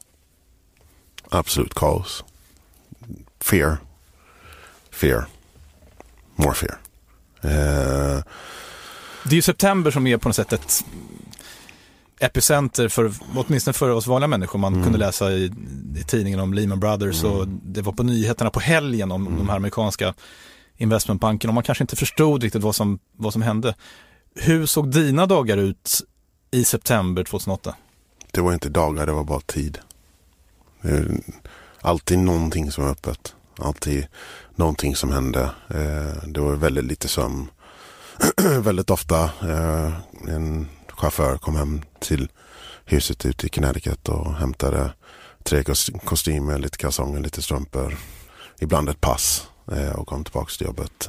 Absolut 1.29 1.75
kaos. 1.75 2.25
Fear. 3.41 3.79
Fear. 4.91 5.27
More 6.37 6.55
fear. 6.55 6.79
Uh... 7.45 8.23
Det 9.25 9.31
är 9.31 9.35
ju 9.35 9.43
september 9.43 9.91
som 9.91 10.07
är 10.07 10.17
på 10.17 10.29
något 10.29 10.37
sätt 10.37 10.53
ett 10.53 10.85
epicenter 12.21 12.89
för, 12.89 13.13
åtminstone 13.37 13.73
för 13.73 13.91
oss 13.91 14.07
vanliga 14.07 14.29
människor. 14.29 14.59
Man 14.59 14.73
mm. 14.73 14.85
kunde 14.85 14.99
läsa 14.99 15.33
i, 15.33 15.53
i, 15.97 16.05
tidningen 16.07 16.41
om 16.41 16.55
Lehman 16.55 16.81
Brothers 16.81 17.25
mm. 17.25 17.37
och 17.37 17.49
det 17.49 17.83
var 17.83 17.93
på 17.93 18.03
nyheterna 18.03 18.51
på 18.51 18.61
helgen 18.61 19.13
om 19.13 19.27
mm. 19.27 19.39
de 19.39 19.49
här 19.49 19.57
amerikanska 19.57 20.15
investmentbankerna 20.77 21.51
och 21.51 21.55
man 21.55 21.63
kanske 21.63 21.85
inte 21.85 21.97
förstod 21.97 22.43
riktigt 22.43 22.63
vad 22.63 22.75
som, 22.75 22.99
vad 23.17 23.33
som 23.33 23.43
hände. 23.43 23.75
Hur 24.39 24.67
såg 24.67 24.91
dina 24.91 25.27
dagar 25.27 25.57
ut 25.57 26.01
i 26.51 26.65
september 26.65 27.25
2008? 27.25 27.75
Det 28.31 28.41
var 28.41 28.53
inte 28.53 28.69
dagar, 28.69 29.07
det 29.07 29.13
var 29.13 29.25
bara 29.25 29.41
tid. 29.41 29.79
Alltid 31.81 32.19
någonting 32.19 32.71
som 32.71 32.85
var 32.85 32.91
öppet. 32.91 33.35
Alltid 33.59 34.07
någonting 34.55 34.97
som 34.97 35.13
hände. 35.13 35.51
Eh, 35.69 36.29
det 36.29 36.41
var 36.41 36.57
väldigt 36.57 36.85
lite 36.85 37.09
sömn. 37.09 37.47
väldigt 38.61 38.91
ofta 38.91 39.25
eh, 39.25 39.93
en 40.29 40.69
chaufför 40.89 41.39
kom 41.39 41.57
hem 41.57 41.83
till 42.01 42.29
huset 42.85 43.27
ute 43.27 43.47
i 43.47 43.49
Connecticut 43.49 44.09
och 44.09 44.35
hämtade 44.35 44.93
tre 45.43 45.65
kostymer, 46.05 46.59
lite 46.59 46.79
kalsonger, 46.79 47.21
lite 47.21 47.43
strumpor. 47.43 47.97
Ibland 48.59 48.89
ett 48.89 49.01
pass 49.01 49.49
eh, 49.73 49.91
och 49.91 50.09
kom 50.09 50.25
tillbaka 50.25 50.51
till 50.59 50.67
jobbet 50.67 51.09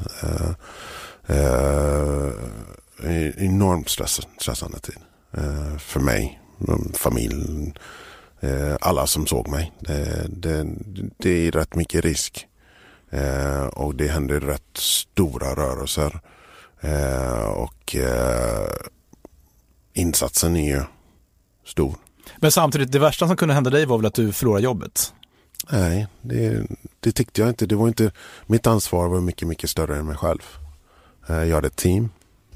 enormt 3.37 3.89
stress, 3.89 4.21
stressande 4.37 4.79
tid. 4.79 4.97
Eh, 5.31 5.77
för 5.77 5.99
mig, 5.99 6.41
familjen, 6.93 7.73
eh, 8.39 8.75
alla 8.81 9.07
som 9.07 9.27
såg 9.27 9.47
mig. 9.47 9.73
Det, 9.79 10.27
det, 10.29 10.67
det 11.17 11.47
är 11.47 11.51
rätt 11.51 11.75
mycket 11.75 12.05
risk. 12.05 12.47
Eh, 13.09 13.65
och 13.65 13.95
det 13.95 14.07
händer 14.07 14.39
rätt 14.39 14.77
stora 14.77 15.55
rörelser. 15.55 16.19
Och 17.55 17.95
insatsen 19.93 20.55
är 20.55 20.75
ju 20.75 20.81
stor. 21.65 21.95
Men 22.37 22.51
samtidigt, 22.51 22.91
det 22.91 22.99
värsta 22.99 23.27
som 23.27 23.37
kunde 23.37 23.53
hända 23.53 23.69
dig 23.69 23.85
var 23.85 23.97
väl 23.97 24.05
att 24.05 24.13
du 24.13 24.31
förlorade 24.31 24.63
jobbet? 24.63 25.13
Nej, 25.71 26.07
det, 26.21 26.67
det 26.99 27.11
tyckte 27.11 27.41
jag 27.41 27.49
inte. 27.49 27.65
Det 27.65 27.75
var 27.75 27.87
inte. 27.87 28.11
Mitt 28.45 28.67
ansvar 28.67 29.07
var 29.07 29.21
mycket, 29.21 29.47
mycket 29.47 29.69
större 29.69 29.97
än 29.97 30.05
mig 30.05 30.17
själv. 30.17 30.41
Jag 31.27 31.55
hade 31.55 31.67
ett 31.67 31.75
team. 31.75 32.09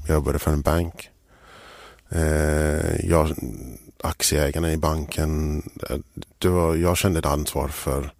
Jag 0.06 0.14
jobbade 0.14 0.38
för 0.38 0.50
en 0.50 0.62
bank. 0.62 1.10
Eh, 2.08 3.06
jag, 3.06 3.34
aktieägarna 4.02 4.72
i 4.72 4.76
banken. 4.76 5.62
Eh, 5.90 5.96
det 6.38 6.48
var, 6.48 6.76
jag 6.76 6.96
kände 6.96 7.18
ett 7.18 7.26
ansvar 7.26 7.68
för 7.68 8.12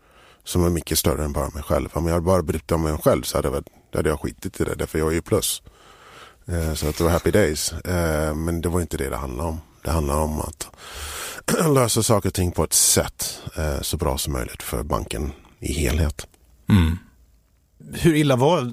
som 0.45 0.63
var 0.63 0.71
mycket 0.71 0.99
större 0.99 1.25
än 1.25 1.33
bara 1.33 1.51
mig 1.51 1.63
själv. 1.63 1.89
Om 1.93 2.07
jag 2.07 2.13
hade 2.13 2.27
bara 2.27 2.43
brytt 2.43 2.71
mig 2.71 2.75
om 2.75 2.83
mig 2.83 2.99
själv 2.99 3.23
så 3.23 3.39
hade 3.39 3.49
jag, 3.49 3.65
hade 3.95 4.09
jag 4.09 4.21
skitit 4.21 4.61
i 4.61 4.65
det. 4.65 4.75
Därför 4.75 4.99
jag 4.99 5.09
är 5.09 5.13
ju 5.13 5.23
plus. 5.23 5.63
Eh, 6.47 6.75
så 6.75 6.89
att 6.89 6.99
det 6.99 7.05
var 7.05 7.11
happy 7.11 7.31
days. 7.31 7.73
Eh, 7.73 8.35
men 8.35 8.61
det 8.61 8.69
var 8.69 8.81
inte 8.81 8.97
det 8.97 9.09
det 9.09 9.17
handlade 9.17 9.49
om. 9.49 9.61
Det 9.85 9.91
handlar 9.91 10.21
om 10.21 10.41
att 10.41 10.69
lösa 11.75 12.03
saker 12.03 12.29
och 12.29 12.35
ting 12.35 12.53
på 12.53 12.65
ett 12.65 12.73
sätt 12.73 13.41
eh, 13.57 13.81
så 13.81 13.97
bra 13.97 14.19
som 14.19 14.33
möjligt 14.33 14.63
för 14.63 14.83
banken 14.83 15.33
i 15.59 15.73
helhet. 15.73 16.27
Mm. 16.69 16.99
Hur 17.93 18.15
illa 18.15 18.37
var 18.37 18.73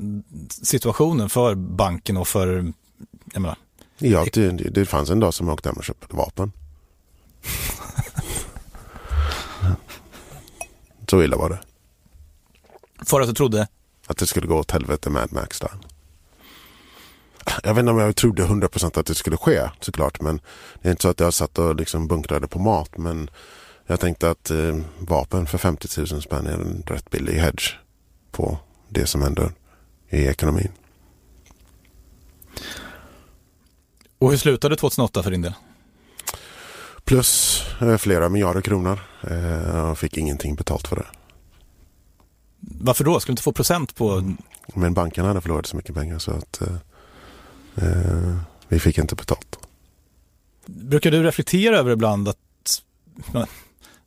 situationen 0.49 1.29
för 1.29 1.55
banken 1.55 2.17
och 2.17 2.27
för 2.27 2.73
jag 3.33 3.41
menar, 3.41 3.57
ja, 3.97 4.25
det, 4.33 4.49
det 4.51 4.85
fanns 4.85 5.09
en 5.09 5.19
dag 5.19 5.33
som 5.33 5.47
jag 5.47 5.53
åkte 5.53 5.69
hem 5.69 5.77
och 5.77 5.83
köpte 5.83 6.15
vapen. 6.15 6.51
Så 11.09 11.23
illa 11.23 11.37
var 11.37 11.49
det. 11.49 11.59
För 13.05 13.21
att 13.21 13.27
du 13.27 13.33
trodde? 13.33 13.67
Att 14.07 14.17
det 14.17 14.27
skulle 14.27 14.47
gå 14.47 14.57
åt 14.57 14.71
helvete 14.71 15.09
med 15.09 15.33
Max 15.33 15.59
där. 15.59 15.71
Jag 17.63 17.73
vet 17.73 17.79
inte 17.79 17.91
om 17.91 17.97
jag 17.97 18.15
trodde 18.15 18.43
100% 18.43 18.99
att 18.99 19.05
det 19.05 19.15
skulle 19.15 19.37
ske 19.37 19.69
såklart. 19.79 20.21
Men 20.21 20.41
det 20.81 20.89
är 20.89 20.91
inte 20.91 21.01
så 21.01 21.09
att 21.09 21.19
jag 21.19 21.33
satt 21.33 21.57
och 21.57 21.75
liksom 21.75 22.07
bunkrade 22.07 22.47
på 22.47 22.59
mat. 22.59 22.97
Men 22.97 23.29
jag 23.85 23.99
tänkte 23.99 24.29
att 24.29 24.51
eh, 24.51 24.79
vapen 24.99 25.47
för 25.47 25.57
50 25.57 25.87
000 26.11 26.21
spänn 26.21 26.47
är 26.47 26.53
en 26.53 26.83
rätt 26.87 27.09
billig 27.09 27.33
hedge 27.33 27.75
på 28.31 28.57
det 28.89 29.05
som 29.05 29.21
händer 29.21 29.51
i 30.09 30.25
ekonomin. 30.25 30.71
Och 34.19 34.29
hur 34.29 34.37
slutade 34.37 34.75
2008 34.75 35.23
för 35.23 35.31
din 35.31 35.41
del? 35.41 35.53
Plus 37.03 37.61
eh, 37.81 37.97
flera 37.97 38.29
miljarder 38.29 38.61
kronor. 38.61 38.99
Eh, 39.29 39.89
och 39.89 39.97
fick 39.97 40.17
ingenting 40.17 40.55
betalt 40.55 40.87
för 40.87 40.95
det. 40.95 41.05
Varför 42.59 43.03
då? 43.03 43.19
Skulle 43.19 43.31
du 43.31 43.33
inte 43.33 43.43
få 43.43 43.51
procent 43.51 43.95
på? 43.95 44.33
Men 44.73 44.93
banken 44.93 45.25
hade 45.25 45.41
förlorat 45.41 45.65
så 45.65 45.77
mycket 45.77 45.95
pengar 45.95 46.19
så 46.19 46.31
att 46.31 46.61
eh, 46.61 46.75
eh, 47.75 48.37
vi 48.67 48.79
fick 48.79 48.97
inte 48.97 49.15
betalt. 49.15 49.59
Brukar 50.65 51.11
du 51.11 51.23
reflektera 51.23 51.77
över 51.77 51.91
ibland 51.91 52.27
att 52.27 52.37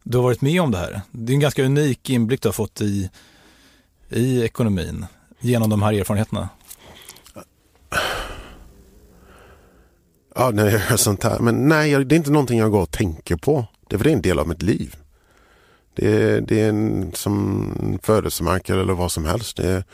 du 0.03 0.17
har 0.19 0.23
varit 0.23 0.41
med 0.41 0.63
om 0.63 0.71
det 0.71 0.79
här? 0.79 1.01
Det 1.11 1.33
är 1.33 1.35
en 1.35 1.41
ganska 1.41 1.65
unik 1.65 2.11
inblick 2.11 2.43
du 2.43 2.49
har 2.49 2.53
fått 2.53 2.81
i, 2.81 3.11
i 4.09 4.43
ekonomin 4.43 5.07
genom 5.41 5.71
de 5.71 5.83
här 5.83 5.93
erfarenheterna. 5.93 6.49
Ja, 10.35 10.51
när 10.51 10.65
jag 10.65 10.73
gör 10.73 10.97
sånt 10.97 11.23
här. 11.23 11.39
Men 11.39 11.69
nej, 11.69 12.05
det 12.05 12.15
är 12.15 12.17
inte 12.17 12.31
någonting 12.31 12.59
jag 12.59 12.71
går 12.71 12.83
och 12.83 12.91
tänker 12.91 13.37
på. 13.37 13.67
Det 13.89 13.97
är 13.97 14.07
en 14.07 14.23
del 14.23 14.39
av 14.39 14.49
mitt 14.49 14.63
liv. 14.63 14.97
Det 15.95 16.23
är, 16.23 16.41
det 16.41 16.61
är 16.61 16.69
en 16.69 17.13
som 17.15 17.99
födelsemärke 18.03 18.73
eller 18.73 18.93
vad 18.93 19.13
som 19.13 19.25
helst. 19.25 19.57
Det, 19.57 19.85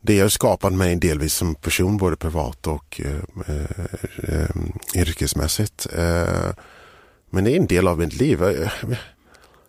det 0.00 0.20
har 0.20 0.28
skapat 0.28 0.72
mig 0.72 0.96
delvis 0.96 1.34
som 1.34 1.54
person 1.54 1.96
både 1.96 2.16
privat 2.16 2.66
och 2.66 3.00
eh, 3.04 3.54
eh, 3.54 4.30
eh 4.34 4.50
yrkesmässigt. 4.94 5.86
Eh, 5.96 6.50
men 7.30 7.44
det 7.44 7.50
är 7.52 7.56
en 7.56 7.66
del 7.66 7.88
av 7.88 7.98
mitt 7.98 8.14
liv. 8.14 8.42
Eh, 8.42 8.70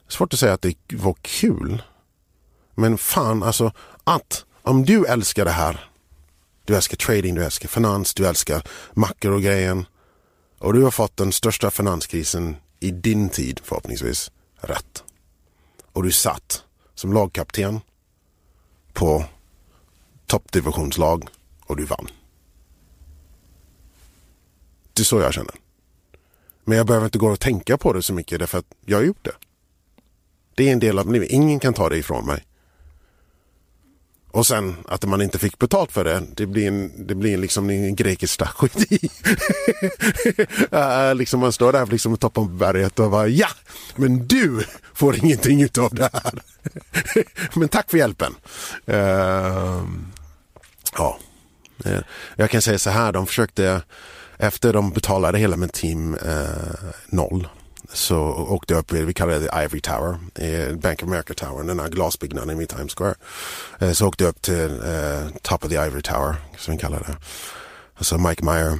svårt 0.07 0.33
att 0.33 0.39
säga 0.39 0.53
att 0.53 0.61
det 0.61 0.75
var 0.93 1.15
kul. 1.21 1.81
Men 2.75 2.97
fan 2.97 3.43
alltså 3.43 3.71
att 4.03 4.45
om 4.61 4.85
du 4.85 5.05
älskar 5.05 5.45
det 5.45 5.51
här 5.51 5.89
du 6.67 6.75
älskar 6.75 6.97
trading, 6.97 7.35
du 7.35 7.45
älskar 7.45 7.67
finans, 7.67 8.13
du 8.13 8.27
älskar 8.27 8.63
mackor 8.93 9.31
och 9.31 9.41
grejen. 9.41 9.85
Och 10.59 10.73
du 10.73 10.83
har 10.83 10.91
fått 10.91 11.17
den 11.17 11.31
största 11.31 11.71
finanskrisen 11.71 12.55
i 12.79 12.91
din 12.91 13.29
tid 13.29 13.59
förhoppningsvis 13.63 14.31
rätt. 14.55 15.03
Och 15.91 16.03
du 16.03 16.11
satt 16.11 16.63
som 16.95 17.13
lagkapten 17.13 17.79
på 18.93 19.25
toppdivisionslag 20.25 21.27
och 21.65 21.77
du 21.77 21.85
vann. 21.85 22.07
Det 24.93 25.01
är 25.01 25.05
så 25.05 25.19
jag 25.19 25.33
känner. 25.33 25.55
Men 26.63 26.77
jag 26.77 26.87
behöver 26.87 27.05
inte 27.05 27.17
gå 27.17 27.27
och 27.27 27.39
tänka 27.39 27.77
på 27.77 27.93
det 27.93 28.03
så 28.03 28.13
mycket 28.13 28.39
därför 28.39 28.57
att 28.57 28.73
jag 28.85 28.97
har 28.97 29.03
gjort 29.03 29.25
det. 29.25 29.35
Det 30.55 30.69
är 30.69 30.73
en 30.73 30.79
del 30.79 30.99
av 30.99 31.13
livet. 31.13 31.29
Ingen 31.29 31.59
kan 31.59 31.73
ta 31.73 31.89
det 31.89 31.97
ifrån 31.97 32.25
mig. 32.25 32.43
Och 34.37 34.47
sen 34.47 34.75
att 34.87 35.05
man 35.05 35.21
inte 35.21 35.39
fick 35.39 35.59
betalt 35.59 35.91
för 35.91 36.03
det, 36.03 36.23
det 36.35 36.45
blir 36.45 36.67
en, 36.67 37.07
det 37.07 37.15
blir 37.15 37.37
liksom 37.37 37.69
en 37.69 37.95
grekisk 37.95 38.39
tragedi. 38.39 38.99
uh, 40.73 41.15
liksom 41.15 41.39
man 41.39 41.51
står 41.51 41.71
där 41.71 41.85
liksom 41.85 42.11
på 42.11 42.17
toppen 42.17 42.43
på 42.43 42.49
berget 42.49 42.99
och 42.99 43.11
bara 43.11 43.27
ja, 43.27 43.47
men 43.95 44.27
du 44.27 44.63
får 44.93 45.15
ingenting 45.15 45.61
utav 45.61 45.95
det 45.95 46.09
här. 46.13 46.41
men 47.59 47.69
tack 47.69 47.89
för 47.89 47.97
hjälpen. 47.97 48.35
Uh, 48.89 49.83
ja, 50.97 51.19
eh, 51.85 51.99
jag 52.35 52.49
kan 52.49 52.61
säga 52.61 52.79
så 52.79 52.89
här, 52.89 53.11
de 53.11 53.27
försökte 53.27 53.81
efter 54.37 54.73
de 54.73 54.91
betalade 54.91 55.37
hela 55.37 55.57
med 55.57 55.73
team 55.73 56.13
uh, 56.13 56.89
noll 57.07 57.47
så 57.93 58.19
åkte 58.49 58.73
jag 58.73 58.79
upp, 58.79 58.91
vi 58.91 59.13
kallar 59.13 59.39
det 59.39 59.63
Ivory 59.63 59.81
Tower, 59.81 60.17
Bank 60.75 61.03
of 61.03 61.09
America 61.09 61.33
Tower, 61.33 61.63
den 61.63 61.79
här 61.79 61.89
glasbyggnaden 61.89 62.61
i 62.61 62.67
Times 62.67 62.95
Square. 62.95 63.15
Eh, 63.79 63.91
så 63.91 64.07
åkte 64.07 64.23
jag 64.23 64.29
upp 64.29 64.41
till 64.41 64.79
eh, 64.85 65.27
Top 65.41 65.65
of 65.65 65.69
the 65.69 65.75
Ivory 65.75 66.01
Tower, 66.01 66.35
som 66.57 66.73
vi 66.73 66.79
kallar 66.79 66.99
det. 66.99 67.17
Så 68.03 68.17
Mike 68.17 68.45
Meyer 68.45 68.79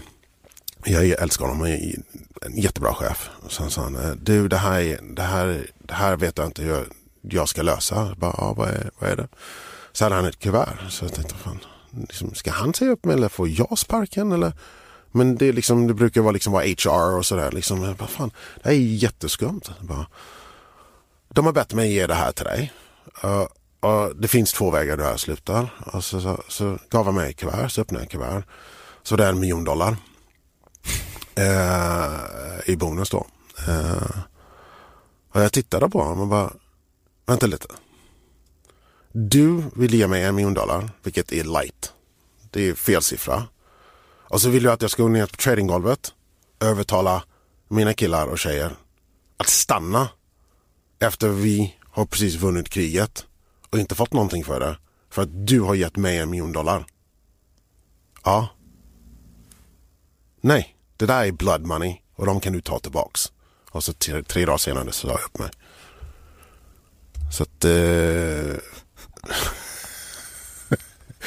Jag 0.86 1.10
älskar 1.10 1.46
honom, 1.46 1.60
han 1.60 1.70
är 1.70 1.96
en 2.41 2.58
jättebra 2.58 2.93
chef. 2.93 3.30
Och 3.43 3.52
sen 3.52 3.70
sa 3.70 3.82
han, 3.82 4.20
du 4.24 4.48
det 4.48 4.58
här, 4.58 5.00
det 5.15 5.22
här, 5.22 5.67
det 5.80 5.93
här 5.93 6.15
vet 6.15 6.38
jag 6.38 6.48
inte 6.48 6.62
hur 6.62 6.88
jag 7.22 7.50
ska 7.50 7.62
lösa. 7.62 7.96
Jag 7.96 8.17
bara, 8.17 8.32
ah, 8.32 8.54
vad, 8.54 8.70
är, 8.70 8.91
vad 9.00 9.10
är 9.10 9.15
det? 9.15 9.28
Så 9.91 10.06
hade 10.06 10.15
han 10.15 10.26
ett 10.26 10.39
kuvert. 10.39 10.78
Så 10.89 11.06
jag 11.06 11.13
tänkte, 11.13 11.36
fan, 11.36 11.60
liksom, 11.91 12.34
ska 12.34 12.52
han 12.52 12.74
säga 12.74 12.91
upp 12.91 13.06
mig 13.06 13.15
eller 13.15 13.30
får 13.30 13.50
jag 13.50 13.78
sparken? 13.78 14.32
Eller? 14.32 14.54
Men 15.18 15.36
det, 15.36 15.52
liksom, 15.52 15.88
det 15.88 15.94
brukar 15.94 16.22
vara, 16.22 16.32
liksom, 16.32 16.54
vara 16.54 16.64
HR 16.64 17.18
och 17.18 17.26
sådär. 17.26 17.52
Liksom, 17.52 17.96
bara, 18.00 18.08
fan, 18.08 18.32
det 18.56 18.70
här 18.70 18.76
är 18.76 18.80
jätteskumt. 18.80 19.62
Bara, 19.82 20.08
de 21.30 21.46
har 21.46 21.54
bett 21.54 21.74
mig 21.74 21.94
ge 21.94 22.08
det 22.08 22.14
här 22.14 22.32
till 22.32 22.46
dig. 22.46 22.74
Uh, 23.24 23.48
uh, 23.86 24.08
det 24.16 24.28
finns 24.28 24.54
två 24.54 24.72
vägar 24.72 24.98
du 24.98 25.04
här 25.04 25.18
slutar. 25.18 25.70
Och 25.94 26.04
så, 26.04 26.22
så, 26.22 26.44
så 26.48 26.78
gav 26.90 27.06
han 27.06 27.16
mig 27.16 27.30
ett 27.30 27.38
kuvert, 27.38 27.70
så 27.70 27.82
öppnade 27.82 28.04
jag 28.04 28.06
ett 28.06 28.12
kuvert. 28.12 28.44
Så 29.04 29.16
det 29.16 29.26
är 29.26 29.30
en 29.30 29.40
miljon 29.40 29.64
dollar. 29.64 29.98
Uh, 31.40 32.70
I 32.70 32.76
bonus 32.76 33.10
då. 33.10 33.28
Eh, 33.68 34.20
och 35.32 35.42
jag 35.42 35.54
tittade 35.54 35.90
på 35.90 36.02
honom 36.02 36.20
och 36.20 36.28
bara, 36.28 36.54
vänta 37.26 37.46
lite. 37.46 37.68
Du 39.12 39.64
vill 39.76 39.94
ge 39.94 40.08
mig 40.08 40.24
en 40.24 40.36
miljon 40.36 40.54
dollar, 40.54 40.90
vilket 41.04 41.32
är 41.32 41.44
light. 41.44 41.94
Det 42.52 42.70
är 42.70 42.74
fel 42.74 43.02
siffra. 43.02 43.44
Och 44.30 44.42
så 44.42 44.50
vill 44.50 44.63
du 44.63 44.72
att 44.72 44.82
jag 44.82 44.92
ska 44.92 45.04
gå 45.04 45.10
ner 45.10 45.26
på 45.26 45.36
tradinggolvet, 45.36 46.13
övertala 46.60 47.24
mina 47.68 47.94
killar 47.94 48.28
och 48.28 48.40
tjejer 48.40 48.76
att 49.38 49.48
stanna 49.48 50.10
efter 51.00 51.30
vi 51.30 51.76
har 51.90 52.06
precis 52.06 52.36
vunnit 52.36 52.70
kriget 52.70 53.26
och 53.70 53.80
inte 53.80 53.96
fått 53.96 54.13
någonting 54.13 54.44
för 54.44 54.60
det. 54.60 54.78
För 55.10 55.22
att 55.22 55.48
du 55.48 55.62
har 55.62 55.76
gett 55.76 55.98
mig 55.98 56.18
en 56.18 56.30
miljon 56.30 56.52
dollar. 56.52 56.86
Ja. 58.24 58.48
Nej, 60.42 60.76
det 60.98 61.06
där 61.06 61.26
är 61.26 61.32
blood 61.32 61.66
money 61.66 61.98
och 62.16 62.26
de 62.26 62.40
kan 62.40 62.54
du 62.54 62.62
ta 62.62 62.80
tillbaks. 62.80 63.32
Och 63.72 63.84
så 63.84 63.94
tre, 63.94 64.24
tre 64.24 64.46
dagar 64.46 64.58
senare 64.58 64.92
så 64.92 65.08
sa 65.08 65.13
jag 65.13 65.26
upp 65.26 65.40
mig. 65.40 65.50
Så 67.32 67.44
att... 67.44 67.66
Eh... 67.66 68.58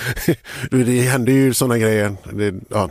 det 0.70 1.00
händer 1.00 1.32
ju 1.32 1.54
sådana 1.54 1.78
grejer. 1.78 2.16
Det, 2.32 2.54
ja, 2.68 2.90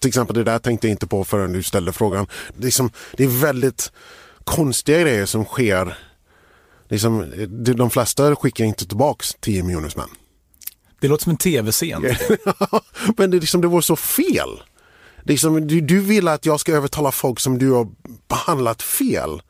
till 0.00 0.08
exempel 0.08 0.34
det 0.34 0.44
där 0.44 0.58
tänkte 0.58 0.86
jag 0.86 0.92
inte 0.92 1.06
på 1.06 1.24
förrän 1.24 1.52
du 1.52 1.62
ställde 1.62 1.92
frågan. 1.92 2.26
Det 2.56 2.66
är, 2.66 2.70
som, 2.70 2.90
det 3.16 3.24
är 3.24 3.28
väldigt 3.28 3.92
konstiga 4.44 5.00
grejer 5.00 5.26
som 5.26 5.44
sker. 5.44 5.98
Liksom, 6.88 7.32
de 7.76 7.90
flesta 7.90 8.36
skickar 8.36 8.64
inte 8.64 8.86
tillbaks 8.86 9.34
10 9.40 9.62
miljoners 9.62 9.96
män. 9.96 10.08
Det 11.00 11.08
låter 11.08 11.24
som 11.24 11.30
en 11.30 11.36
tv-scen. 11.36 12.02
Men 13.16 13.30
det, 13.30 13.40
liksom, 13.40 13.60
det 13.60 13.68
var 13.68 13.80
så 13.80 13.96
fel. 13.96 14.62
Liksom, 15.22 15.66
du, 15.66 15.80
du 15.80 16.00
vill 16.00 16.28
att 16.28 16.46
jag 16.46 16.60
ska 16.60 16.72
övertala 16.72 17.12
folk 17.12 17.40
som 17.40 17.58
du 17.58 17.70
har 17.70 17.88
behandlat 18.28 18.82
fel 18.82 19.42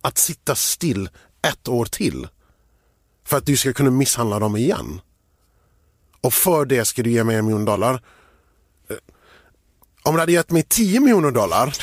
att 0.00 0.18
sitta 0.18 0.54
still 0.54 1.08
ett 1.48 1.68
år 1.68 1.84
till. 1.84 2.28
För 3.24 3.36
att 3.36 3.46
du 3.46 3.56
ska 3.56 3.72
kunna 3.72 3.90
misshandla 3.90 4.38
dem 4.38 4.56
igen. 4.56 5.00
Och 6.20 6.34
för 6.34 6.64
det 6.64 6.84
ska 6.84 7.02
du 7.02 7.10
ge 7.10 7.24
mig 7.24 7.36
en 7.36 7.44
miljon 7.44 7.64
dollar. 7.64 8.02
Eh, 8.90 8.96
om 10.02 10.14
du 10.14 10.20
hade 10.20 10.32
gett 10.32 10.50
mig 10.50 10.62
10 10.62 11.00
miljoner 11.00 11.30
dollar 11.30 11.76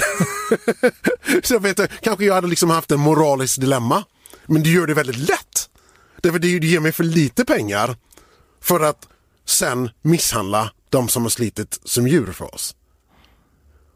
så 1.44 1.60
vet 1.60 1.80
jag, 1.80 1.90
kanske 2.02 2.26
jag 2.26 2.34
hade 2.34 2.48
liksom 2.48 2.70
haft 2.70 2.92
en 2.92 3.00
moralisk 3.00 3.62
dilemma. 3.62 4.04
Men 4.46 4.64
du 4.64 4.74
gör 4.74 4.88
det 4.88 4.94
väldigt 4.94 5.30
lätt. 5.30 5.70
Därför 6.22 6.40
du 6.40 6.60
ger 6.60 6.80
mig 6.80 6.92
för 6.92 7.04
lite 7.04 7.46
pengar 7.46 7.96
för 8.62 8.80
att 8.80 9.08
sen 9.46 9.90
misshandla 10.02 10.72
de 10.90 11.10
som 11.10 11.24
har 11.24 11.30
slitit 11.30 11.80
som 11.84 12.08
djur 12.08 12.32
för 12.32 12.56
oss. 12.56 12.76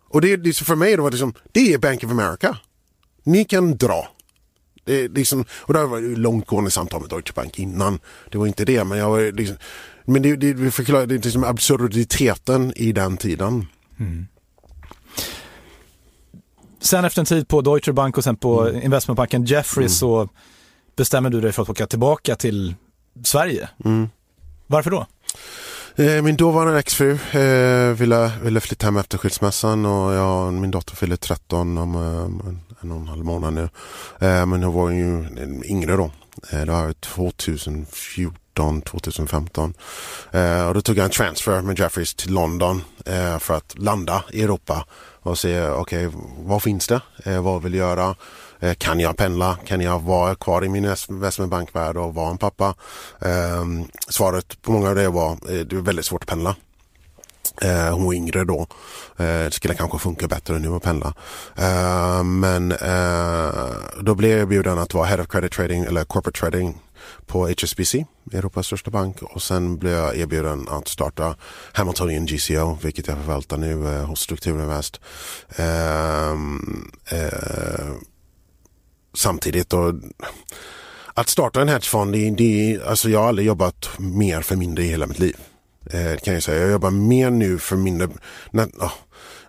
Och 0.09 0.21
det, 0.21 0.33
är 0.33 0.37
liksom 0.37 0.65
för 0.65 0.75
mig 0.75 0.95
då 0.95 1.03
var 1.03 1.09
det 1.09 1.15
liksom, 1.15 1.33
det 1.51 1.73
är 1.73 1.77
Bank 1.77 2.03
of 2.03 2.11
America. 2.11 2.57
Ni 3.23 3.45
kan 3.45 3.77
dra. 3.77 4.07
Det, 4.85 4.93
är 4.93 5.09
liksom, 5.09 5.45
och 5.51 5.73
det 5.73 5.85
var 5.85 5.99
långtgående 5.99 6.71
samtal 6.71 7.01
med 7.01 7.09
Deutsche 7.09 7.33
Bank 7.35 7.59
innan. 7.59 7.99
Det 8.31 8.37
var 8.37 8.47
inte 8.47 8.65
det, 8.65 8.83
men 8.83 8.97
jag 8.97 9.09
var 9.09 9.31
liksom, 9.31 9.57
men 10.07 10.21
det, 10.21 10.35
det 10.35 10.71
förklarar 10.71 11.05
det 11.05 11.25
liksom 11.25 11.43
absurditeten 11.43 12.73
i 12.75 12.91
den 12.91 13.17
tiden. 13.17 13.67
Mm. 13.99 14.27
Sen 16.79 17.05
efter 17.05 17.21
en 17.21 17.25
tid 17.25 17.47
på 17.47 17.61
Deutsche 17.61 17.93
Bank 17.93 18.17
och 18.17 18.23
sen 18.23 18.35
på 18.35 18.67
mm. 18.67 18.81
investmentbanken 18.81 19.45
Jeffries 19.45 20.01
mm. 20.01 20.09
så 20.25 20.29
bestämmer 20.95 21.29
du 21.29 21.41
dig 21.41 21.51
för 21.51 21.61
att 21.61 21.69
åka 21.69 21.87
tillbaka 21.87 22.35
till 22.35 22.75
Sverige. 23.23 23.69
Mm. 23.85 24.09
Varför 24.67 24.91
då? 24.91 25.05
Eh, 25.95 26.21
min 26.21 26.35
dåvarande 26.35 26.79
exfru 26.79 27.11
eh, 27.31 27.93
ville, 27.93 28.31
ville 28.43 28.59
flytta 28.59 28.85
hem 28.85 28.97
efter 28.97 29.17
skilsmässan 29.17 29.85
och 29.85 30.13
jag, 30.13 30.53
min 30.53 30.71
dotter 30.71 30.95
fyller 30.95 31.15
13 31.15 31.77
om 31.77 31.95
eh, 31.95 32.01
en, 32.01 32.61
en 32.81 32.91
och 32.91 33.01
en 33.01 33.07
halv 33.07 33.25
månad 33.25 33.53
nu. 33.53 33.69
Eh, 34.19 34.45
men 34.45 34.63
hon 34.63 34.73
var 34.73 34.89
ju 34.89 35.27
yngre 35.65 35.95
då. 35.95 36.11
Eh, 36.51 36.59
det 36.59 36.71
var 36.71 36.93
2014, 36.93 38.37
2015. 38.81 39.73
Eh, 40.31 40.67
och 40.67 40.73
då 40.73 40.81
tog 40.81 40.97
jag 40.97 41.05
en 41.05 41.11
transfer 41.11 41.61
med 41.61 41.79
Jeffries 41.79 42.15
till 42.15 42.33
London 42.33 42.83
eh, 43.05 43.39
för 43.39 43.53
att 43.53 43.77
landa 43.77 44.23
i 44.31 44.43
Europa 44.43 44.85
och 45.21 45.37
se 45.37 45.67
okej, 45.67 46.07
okay, 46.07 46.19
vad 46.37 46.63
finns 46.63 46.87
det? 46.87 47.01
Eh, 47.25 47.41
vad 47.41 47.63
vill 47.63 47.73
jag 47.73 47.89
göra? 47.89 48.15
Eh, 48.59 48.73
kan 48.73 48.99
jag 48.99 49.17
pendla? 49.17 49.57
Kan 49.65 49.81
jag 49.81 49.99
vara 49.99 50.35
kvar 50.35 50.65
i 50.65 50.69
min 50.69 50.95
investmentbankvärld 51.09 51.97
och 51.97 52.13
vara 52.13 52.31
en 52.31 52.37
pappa? 52.37 52.75
Ehm, 53.21 53.85
svaret 54.09 54.61
på 54.61 54.71
många 54.71 54.89
av 54.89 54.95
det 54.95 55.09
var 55.09 55.31
eh, 55.31 55.37
det 55.65 55.75
är 55.75 55.81
väldigt 55.81 56.05
svårt 56.05 56.23
att 56.23 56.29
pendla. 56.29 56.55
Eh, 57.61 57.93
hon 57.93 58.05
var 58.05 58.13
yngre 58.13 58.43
då. 58.43 58.67
Eh, 59.17 59.25
det 59.25 59.53
skulle 59.53 59.73
kanske 59.73 59.99
funka 59.99 60.27
bättre 60.27 60.59
nu 60.59 60.75
att 60.75 60.83
pendla. 60.83 61.13
Ehm, 61.55 62.39
men 62.39 62.69
då 64.01 64.15
blev 64.15 64.31
jag 64.31 64.39
erbjuden 64.39 64.79
att 64.79 64.93
vara 64.93 65.05
Head 65.05 65.21
of 65.21 65.27
Credit 65.27 65.51
Trading 65.51 65.83
eller 65.83 66.03
Corporate 66.03 66.39
Trading 66.39 66.81
på 67.27 67.47
HSBC, 67.47 67.95
Europas 68.31 68.65
största 68.65 68.91
bank. 68.91 69.21
Och 69.21 69.41
sen 69.41 69.77
blev 69.77 69.93
jag 69.93 70.17
erbjuden 70.17 70.67
att 70.69 70.87
starta 70.87 71.35
Hamiltonian 71.73 72.25
GCO, 72.25 72.77
vilket 72.81 73.07
jag 73.07 73.17
förvaltar 73.17 73.57
nu 73.57 73.95
eh, 73.95 74.05
hos 74.05 74.19
Strukturinvest. 74.21 75.01
Eh, 75.55 76.31
eh, 77.11 77.93
samtidigt. 79.13 79.73
Och 79.73 79.93
att 81.13 81.29
starta 81.29 81.61
en 81.61 81.69
hedgefond, 81.69 82.13
det, 82.13 82.29
det, 82.29 82.79
alltså 82.87 83.09
jag 83.09 83.19
har 83.19 83.27
aldrig 83.27 83.47
jobbat 83.47 83.89
mer 83.97 84.41
för 84.41 84.55
mindre 84.55 84.83
i 84.83 84.87
hela 84.87 85.07
mitt 85.07 85.19
liv. 85.19 85.37
Eh, 85.91 86.17
kan 86.17 86.33
jag 86.33 86.43
säga. 86.43 86.61
Jag 86.61 86.71
jobbar 86.71 86.91
mer 86.91 87.29
nu 87.29 87.59
för 87.59 87.75
mindre. 87.75 88.09
När, 88.51 88.65
oh, 88.65 88.93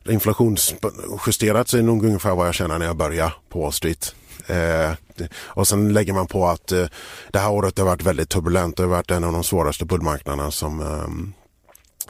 inflationsjusterat 0.08 1.68
så 1.68 1.76
är 1.76 1.80
det 1.80 1.86
nog 1.86 2.04
ungefär 2.04 2.34
vad 2.34 2.46
jag 2.46 2.54
känner 2.54 2.78
när 2.78 2.86
jag 2.86 2.96
börjar 2.96 3.32
på 3.48 3.60
Wall 3.60 3.72
Street. 3.72 4.14
Eh, 4.46 4.92
och 5.40 5.68
sen 5.68 5.92
lägger 5.92 6.12
man 6.12 6.26
på 6.26 6.46
att 6.46 6.72
eh, 6.72 6.86
det 7.32 7.38
här 7.38 7.50
året 7.50 7.78
har 7.78 7.84
varit 7.84 8.02
väldigt 8.02 8.28
turbulent. 8.28 8.76
Det 8.76 8.82
har 8.82 8.90
varit 8.90 9.10
en 9.10 9.24
av 9.24 9.32
de 9.32 9.44
svåraste 9.44 9.84
bullmarknaderna 9.84 10.50
som, 10.50 10.80
ehm, 10.80 11.32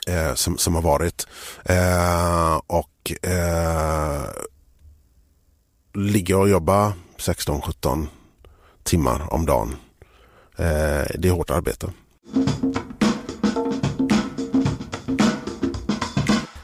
eh, 0.07 0.35
som, 0.35 0.59
som, 0.59 0.75
har 0.75 0.83
varit. 0.83 1.27
Eh, 1.65 2.61
och 2.67 3.29
eh, 3.29 4.23
ligga 5.95 6.39
och 6.39 6.49
jobba 6.49 6.93
16-17 7.19 8.07
timmar 8.83 9.33
om 9.35 9.47
dagen. 9.47 9.77
Eh, 10.57 11.07
det 11.19 11.29
är 11.29 11.31
hårt 11.31 11.51
arbete. 11.51 11.93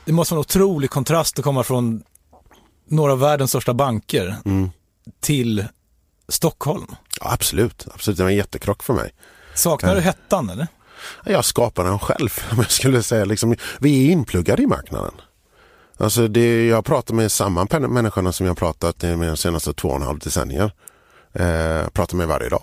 Det 0.04 0.12
måste 0.12 0.34
vara 0.34 0.38
en 0.38 0.40
otrolig 0.40 0.90
kontrast 0.90 1.38
att 1.38 1.44
komma 1.44 1.62
från 1.62 2.02
några 2.88 3.12
av 3.12 3.18
världens 3.18 3.50
största 3.50 3.74
banker 3.74 4.36
mm. 4.44 4.70
Till 5.20 5.64
Stockholm. 6.28 6.86
Ja, 7.20 7.32
absolut, 7.32 7.86
absolut. 7.94 8.16
Det 8.16 8.22
var 8.22 8.30
en 8.30 8.36
jättekrock 8.36 8.82
för 8.82 8.94
mig. 8.94 9.14
Saknar 9.54 9.92
du 9.92 9.98
eh. 9.98 10.04
hettan 10.04 10.50
eller? 10.50 10.66
Jag 11.24 11.44
skapar 11.44 11.84
den 11.84 11.98
själv 11.98 12.30
om 12.50 12.56
jag 12.56 12.70
skulle 12.70 13.02
säga. 13.02 13.24
Liksom, 13.24 13.56
vi 13.80 14.06
är 14.06 14.12
inpluggade 14.12 14.62
i 14.62 14.66
marknaden. 14.66 15.12
Alltså 15.96 16.28
det, 16.28 16.66
jag 16.66 16.84
pratar 16.84 17.14
med 17.14 17.32
samma 17.32 17.66
människorna 17.80 18.32
som 18.32 18.46
jag 18.46 18.56
pratat 18.56 19.02
med 19.02 19.28
de 19.28 19.36
senaste 19.36 19.72
två 19.72 19.88
och 19.88 19.96
en 19.96 20.02
halv 20.02 20.18
decennier. 20.18 20.72
Eh, 21.32 21.88
pratar 21.88 22.16
med 22.16 22.28
varje 22.28 22.48
dag. 22.48 22.62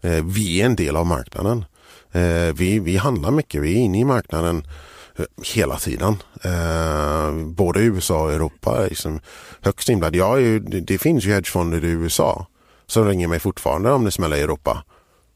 Eh, 0.00 0.24
vi 0.24 0.60
är 0.60 0.66
en 0.66 0.76
del 0.76 0.96
av 0.96 1.06
marknaden. 1.06 1.64
Eh, 2.12 2.54
vi, 2.54 2.78
vi 2.78 2.96
handlar 2.96 3.30
mycket, 3.30 3.62
vi 3.62 3.72
är 3.72 3.76
inne 3.76 4.00
i 4.00 4.04
marknaden 4.04 4.66
hela 5.54 5.76
tiden. 5.76 6.16
Eh, 6.44 7.32
både 7.46 7.80
i 7.80 7.84
USA 7.84 8.22
och 8.22 8.32
Europa. 8.32 8.80
Liksom, 8.88 9.20
högst 9.60 9.88
inblandad. 9.88 10.18
Jag 10.18 10.42
är, 10.42 10.58
det 10.80 10.98
finns 10.98 11.24
ju 11.24 11.32
hedgefonder 11.32 11.84
i 11.84 11.88
USA 11.88 12.46
som 12.86 13.08
ringer 13.08 13.28
mig 13.28 13.38
fortfarande 13.38 13.92
om 13.92 14.04
det 14.04 14.10
smäller 14.10 14.36
i 14.36 14.40
Europa. 14.40 14.84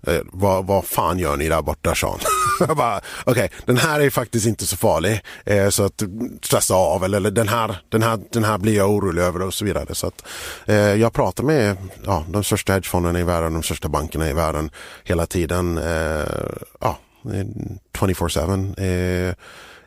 Eh, 0.06 0.20
vad, 0.24 0.66
vad 0.66 0.84
fan 0.84 1.18
gör 1.18 1.36
ni 1.36 1.48
där 1.48 1.62
borta 1.62 1.94
Sean? 1.94 2.18
okej, 2.60 3.00
okay, 3.26 3.48
den 3.64 3.76
här 3.76 4.00
är 4.00 4.10
faktiskt 4.10 4.46
inte 4.46 4.66
så 4.66 4.76
farlig. 4.76 5.20
Eh, 5.44 5.68
så 5.68 5.84
att 5.84 6.02
stressa 6.42 6.74
av 6.74 7.04
eller, 7.04 7.16
eller 7.16 7.30
den, 7.30 7.48
här, 7.48 7.76
den, 7.88 8.02
här, 8.02 8.20
den 8.32 8.44
här 8.44 8.58
blir 8.58 8.76
jag 8.76 8.90
orolig 8.90 9.22
över 9.22 9.42
och 9.42 9.54
så 9.54 9.64
vidare. 9.64 9.94
Så 9.94 10.06
att, 10.06 10.26
eh, 10.66 10.76
jag 10.76 11.12
pratar 11.12 11.44
med 11.44 11.76
ja, 12.04 12.24
de 12.28 12.44
största 12.44 12.72
hedgefonderna 12.72 13.20
i 13.20 13.22
världen, 13.22 13.52
de 13.52 13.62
största 13.62 13.88
bankerna 13.88 14.30
i 14.30 14.32
världen 14.32 14.70
hela 15.04 15.26
tiden. 15.26 15.78
Eh, 15.78 16.24
ja, 16.80 16.98
24-7. 17.92 19.34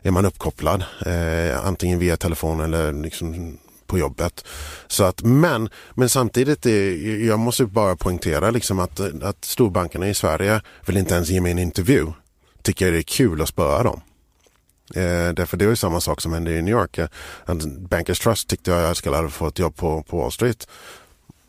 Är 0.02 0.10
man 0.10 0.24
uppkopplad. 0.24 0.84
Eh, 1.06 1.66
antingen 1.66 1.98
via 1.98 2.16
telefon 2.16 2.60
eller 2.60 2.92
liksom 2.92 3.58
på 3.86 3.98
jobbet. 3.98 4.44
Så 4.86 5.04
att, 5.04 5.22
men, 5.22 5.68
men 5.94 6.08
samtidigt, 6.08 6.66
är, 6.66 7.26
jag 7.26 7.38
måste 7.38 7.64
bara 7.64 7.96
poängtera 7.96 8.50
liksom 8.50 8.78
att, 8.78 9.00
att 9.22 9.44
storbankerna 9.44 10.08
i 10.08 10.14
Sverige 10.14 10.60
vill 10.86 10.96
inte 10.96 11.14
ens 11.14 11.28
ge 11.28 11.40
mig 11.40 11.52
en 11.52 11.58
intervju. 11.58 12.06
Tycker 12.62 12.92
det 12.92 12.98
är 12.98 13.02
kul 13.02 13.42
att 13.42 13.48
spöa 13.48 13.82
dem. 13.82 14.00
Eh, 14.94 15.32
därför 15.34 15.56
det 15.56 15.66
var 15.66 15.74
samma 15.74 16.00
sak 16.00 16.20
som 16.20 16.32
hände 16.32 16.50
i 16.50 16.62
New 16.62 16.74
York. 16.74 16.98
Bankers 17.88 18.20
Trust 18.20 18.48
tyckte 18.48 18.70
jag 18.70 18.96
skulle 18.96 19.28
få 19.28 19.46
ett 19.46 19.58
jobb 19.58 19.76
på, 19.76 20.02
på 20.02 20.20
Wall 20.20 20.32
Street. 20.32 20.68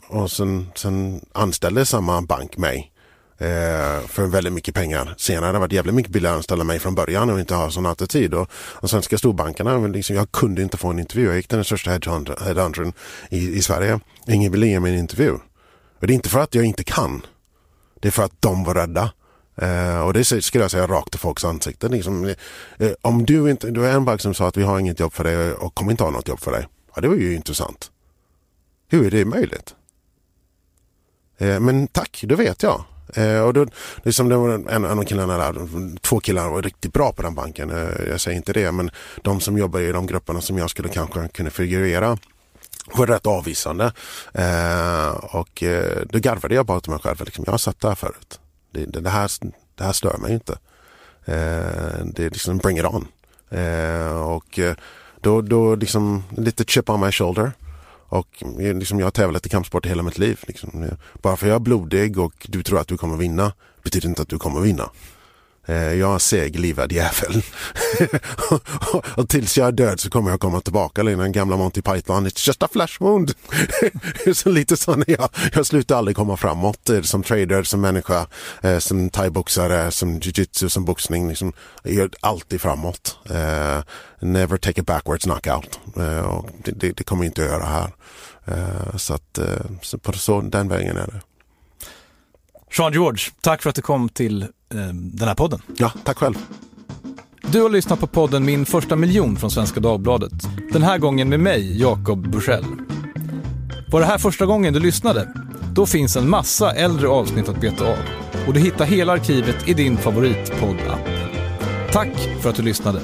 Och 0.08 0.32
sen, 0.32 0.72
sen 0.76 1.26
anställde 1.32 1.86
samma 1.86 2.22
bank 2.22 2.58
mig 2.58 2.92
eh, 3.40 4.08
för 4.08 4.28
väldigt 4.28 4.54
mycket 4.54 4.76
pengar. 4.76 5.14
Senare 5.18 5.52
har 5.54 5.60
varit 5.60 5.72
jävligt 5.72 5.96
mycket 5.96 6.12
billigare 6.12 6.34
att 6.34 6.38
anställa 6.38 6.64
mig 6.64 6.80
från 6.80 6.96
början 6.96 7.30
och 7.30 7.40
inte 7.40 7.56
ha 7.56 7.72
sån 7.72 7.86
attityd. 7.86 8.34
Och, 8.34 8.50
och 8.54 8.90
svenska 8.90 9.18
storbankerna, 9.18 9.78
liksom, 9.78 10.16
jag 10.16 10.32
kunde 10.32 10.62
inte 10.62 10.78
få 10.78 10.90
en 10.90 11.00
intervju. 11.00 11.26
Jag 11.26 11.36
gick 11.36 11.48
till 11.48 11.58
den 11.58 11.66
största 11.66 11.92
headhuntern 11.92 12.94
i, 13.30 13.58
i 13.58 13.62
Sverige. 13.62 14.00
Ingen 14.28 14.52
ville 14.52 14.68
ge 14.68 14.80
mig 14.80 14.94
en 14.94 15.00
intervju. 15.00 15.32
Och 16.00 16.08
det 16.08 16.14
är 16.14 16.16
inte 16.16 16.30
för 16.30 16.40
att 16.40 16.56
jag 16.56 16.66
inte 16.66 16.84
kan. 16.84 17.26
Det 18.00 18.08
är 18.08 18.12
för 18.12 18.24
att 18.24 18.42
de 18.42 18.64
var 18.64 18.76
rädda. 18.76 19.12
Eh, 19.62 20.00
och 20.00 20.14
det 20.14 20.24
skulle 20.24 20.64
jag 20.64 20.72
säga 20.72 20.88
rakt 20.88 21.16
i 21.16 21.18
folks 21.18 21.46
ansikten. 21.46 21.92
Liksom, 21.92 22.36
eh, 22.78 22.92
om 23.02 23.26
du 23.26 23.50
inte, 23.52 23.72
du 23.72 23.86
är 23.86 23.94
en 23.94 24.06
bank 24.06 24.22
som 24.22 24.34
sa 24.34 24.48
att 24.48 24.58
vi 24.58 24.64
har 24.64 24.80
inget 24.80 25.00
jobb 25.00 25.14
för 25.14 25.24
dig 25.24 25.54
och 25.54 25.76
kommer 25.76 25.92
inte 25.92 26.04
ha 26.04 26.12
något 26.12 26.28
jobb 26.28 26.40
för 26.40 26.52
dig. 26.52 26.68
Ja, 26.96 27.02
det 27.02 27.08
var 27.08 27.16
ju 27.16 27.36
intressant. 27.36 27.92
Hur 28.88 29.06
är 29.06 29.12
det 29.12 29.26
möjligt? 29.26 29.76
Eh, 31.38 31.60
men 31.60 31.88
tack, 31.88 32.24
det 32.28 32.36
vet 32.36 32.64
jag. 32.64 32.84
Eh, 33.14 33.42
och 33.42 33.54
då, 33.54 33.66
liksom 34.04 34.30
det 34.30 34.38
var 34.38 34.50
en, 34.50 34.86
en 34.86 35.00
av 35.00 35.04
killarna 35.04 35.38
där, 35.38 35.56
två 36.02 36.20
killar 36.20 36.50
var 36.50 36.62
riktigt 36.62 36.94
bra 36.94 37.14
på 37.14 37.22
den 37.22 37.36
banken. 37.36 37.70
Eh, 37.70 38.10
jag 38.10 38.22
säger 38.22 38.38
inte 38.38 38.54
det, 38.54 38.72
men 38.72 38.92
de 39.22 39.40
som 39.40 39.58
jobbar 39.58 39.80
i 39.80 39.92
de 39.92 40.08
grupperna 40.08 40.42
som 40.42 40.58
jag 40.58 40.70
skulle 40.70 40.90
kanske 40.90 41.28
kunna 41.28 41.50
figurera 41.50 42.18
var 42.94 43.08
rätt 43.08 43.28
avvisande. 43.28 43.94
Eh, 44.34 45.10
och 45.10 45.64
eh, 45.64 46.02
då 46.10 46.20
garvade 46.20 46.56
jag 46.56 46.66
bara 46.66 46.80
till 46.80 46.92
mig 46.92 47.00
själv. 47.00 47.22
Liksom, 47.26 47.44
jag 47.48 47.54
har 47.54 47.58
sett 47.58 47.80
det 47.82 47.88
här 47.88 47.96
förut. 47.96 48.40
Det, 48.72 48.86
det, 48.86 49.00
det, 49.00 49.10
här, 49.10 49.32
det 49.76 49.84
här 49.84 49.94
stör 49.94 50.18
mig 50.18 50.34
inte. 50.34 50.54
Eh, 51.26 52.06
det 52.06 52.26
är 52.26 52.30
liksom 52.30 52.58
bring 52.58 52.78
it 52.78 52.86
on. 52.86 53.08
Eh, 53.50 54.22
och 54.22 54.60
eh, 54.60 54.76
då, 55.22 55.42
då 55.42 55.76
liksom 55.76 56.24
lite 56.38 56.64
chip 56.64 56.90
on 56.90 57.00
my 57.00 57.12
shoulder. 57.12 57.52
Och 58.10 58.44
liksom, 58.58 59.00
jag 59.00 59.06
har 59.06 59.12
tävlat 59.12 59.46
i 59.46 59.50
kampsport 59.50 59.86
i 59.86 59.90
hela 59.90 60.04
mitt 60.04 60.18
liv. 60.18 60.40
Liksom. 60.48 60.86
Bara 61.22 61.38
för 61.38 61.48
jag 61.48 61.56
är 61.56 61.60
blodig 61.60 62.20
och 62.20 62.48
du 62.50 62.64
tror 62.64 62.80
att 62.80 62.88
du 62.88 62.98
kommer 62.98 63.18
vinna 63.18 63.54
betyder 63.84 64.10
inte 64.10 64.22
att 64.22 64.30
du 64.30 64.40
kommer 64.40 64.62
vinna. 64.62 64.90
Eh, 65.70 65.94
jag 65.94 66.10
är 66.10 66.14
en 66.14 66.20
seg, 66.20 66.60
livad 66.60 66.92
jävel. 66.92 67.44
och 69.16 69.30
tills 69.30 69.58
jag 69.58 69.68
är 69.68 69.72
död 69.72 70.00
så 70.00 70.10
kommer 70.10 70.30
jag 70.32 70.40
komma 70.40 70.62
tillbaka. 70.62 71.04
Den 71.04 71.32
gamla 71.32 71.58
Monty 71.58 71.82
Python, 71.82 72.28
it's 72.28 72.48
just 72.48 72.64
a 72.64 72.68
flash 72.72 72.98
wound. 73.00 73.34
så 74.34 74.50
lite 74.50 74.78
så 74.78 75.04
jag, 75.08 75.30
jag 75.54 75.66
slutar 75.66 75.96
aldrig 75.98 76.16
komma 76.16 76.38
framåt 76.38 76.90
eh, 76.90 77.02
som 77.02 77.24
trader, 77.24 77.64
som 77.64 77.82
människa, 77.82 78.28
eh, 78.62 78.78
som 78.78 79.10
thaiboxare, 79.10 79.92
som 79.92 80.20
jiu-jitsu, 80.20 80.70
som 80.70 80.86
boxning. 80.86 81.30
Liksom, 81.30 81.54
jag 81.84 81.96
är 81.96 82.10
alltid 82.22 82.62
framåt. 82.62 83.18
Eh, 83.30 83.84
never 84.20 84.58
take 84.58 84.82
a 84.82 84.84
backwards 84.88 85.24
knockout. 85.24 85.80
Eh, 85.98 86.20
och 86.20 86.50
det, 86.64 86.72
det, 86.72 86.92
det 86.92 87.04
kommer 87.04 87.24
jag 87.24 87.30
inte 87.30 87.42
att 87.42 87.50
göra 87.50 87.66
här. 87.66 87.92
Eh, 88.46 88.98
så 88.98 89.14
att 89.14 89.40
så 89.82 89.98
på 89.98 90.14
så, 90.14 90.42
den 90.42 90.68
vägen 90.68 90.98
är 90.98 91.08
det. 91.08 91.22
Sean 92.72 92.94
George, 92.94 93.24
tack 93.42 93.62
för 93.62 93.70
att 93.70 93.76
du 93.76 93.82
kom 93.82 94.10
till 94.10 94.48
den 94.70 95.28
här 95.28 95.36
podden. 95.36 95.62
Ja, 95.78 95.92
tack 96.04 96.18
själv. 96.18 96.36
Du 97.42 97.62
har 97.62 97.70
lyssnat 97.70 98.00
på 98.00 98.08
podden 98.08 98.46
Min 98.46 98.66
första 98.66 98.96
miljon 98.96 99.36
från 99.36 99.52
Svenska 99.52 99.80
Dagbladet. 99.80 100.32
Den 100.74 100.84
här 100.84 100.98
gången 100.98 101.30
med 101.30 101.40
mig, 101.40 101.82
Jakob 101.82 102.32
Bursell. 102.32 102.66
Var 103.92 104.00
det 104.00 104.06
här 104.06 104.18
första 104.18 104.46
gången 104.46 104.74
du 104.74 104.80
lyssnade? 104.80 105.34
Då 105.74 105.86
finns 105.86 106.16
en 106.16 106.30
massa 106.30 106.72
äldre 106.72 107.08
avsnitt 107.08 107.50
att 107.50 107.62
beta 107.62 107.86
av. 107.86 107.98
Och 108.48 108.54
du 108.54 108.60
hittar 108.60 108.86
hela 108.86 109.14
arkivet 109.14 109.68
i 109.68 109.74
din 109.74 109.98
favoritpodd-app. 109.98 111.10
Tack 111.92 112.14
för 112.42 112.50
att 112.50 112.56
du 112.56 112.62
lyssnade. 112.62 113.02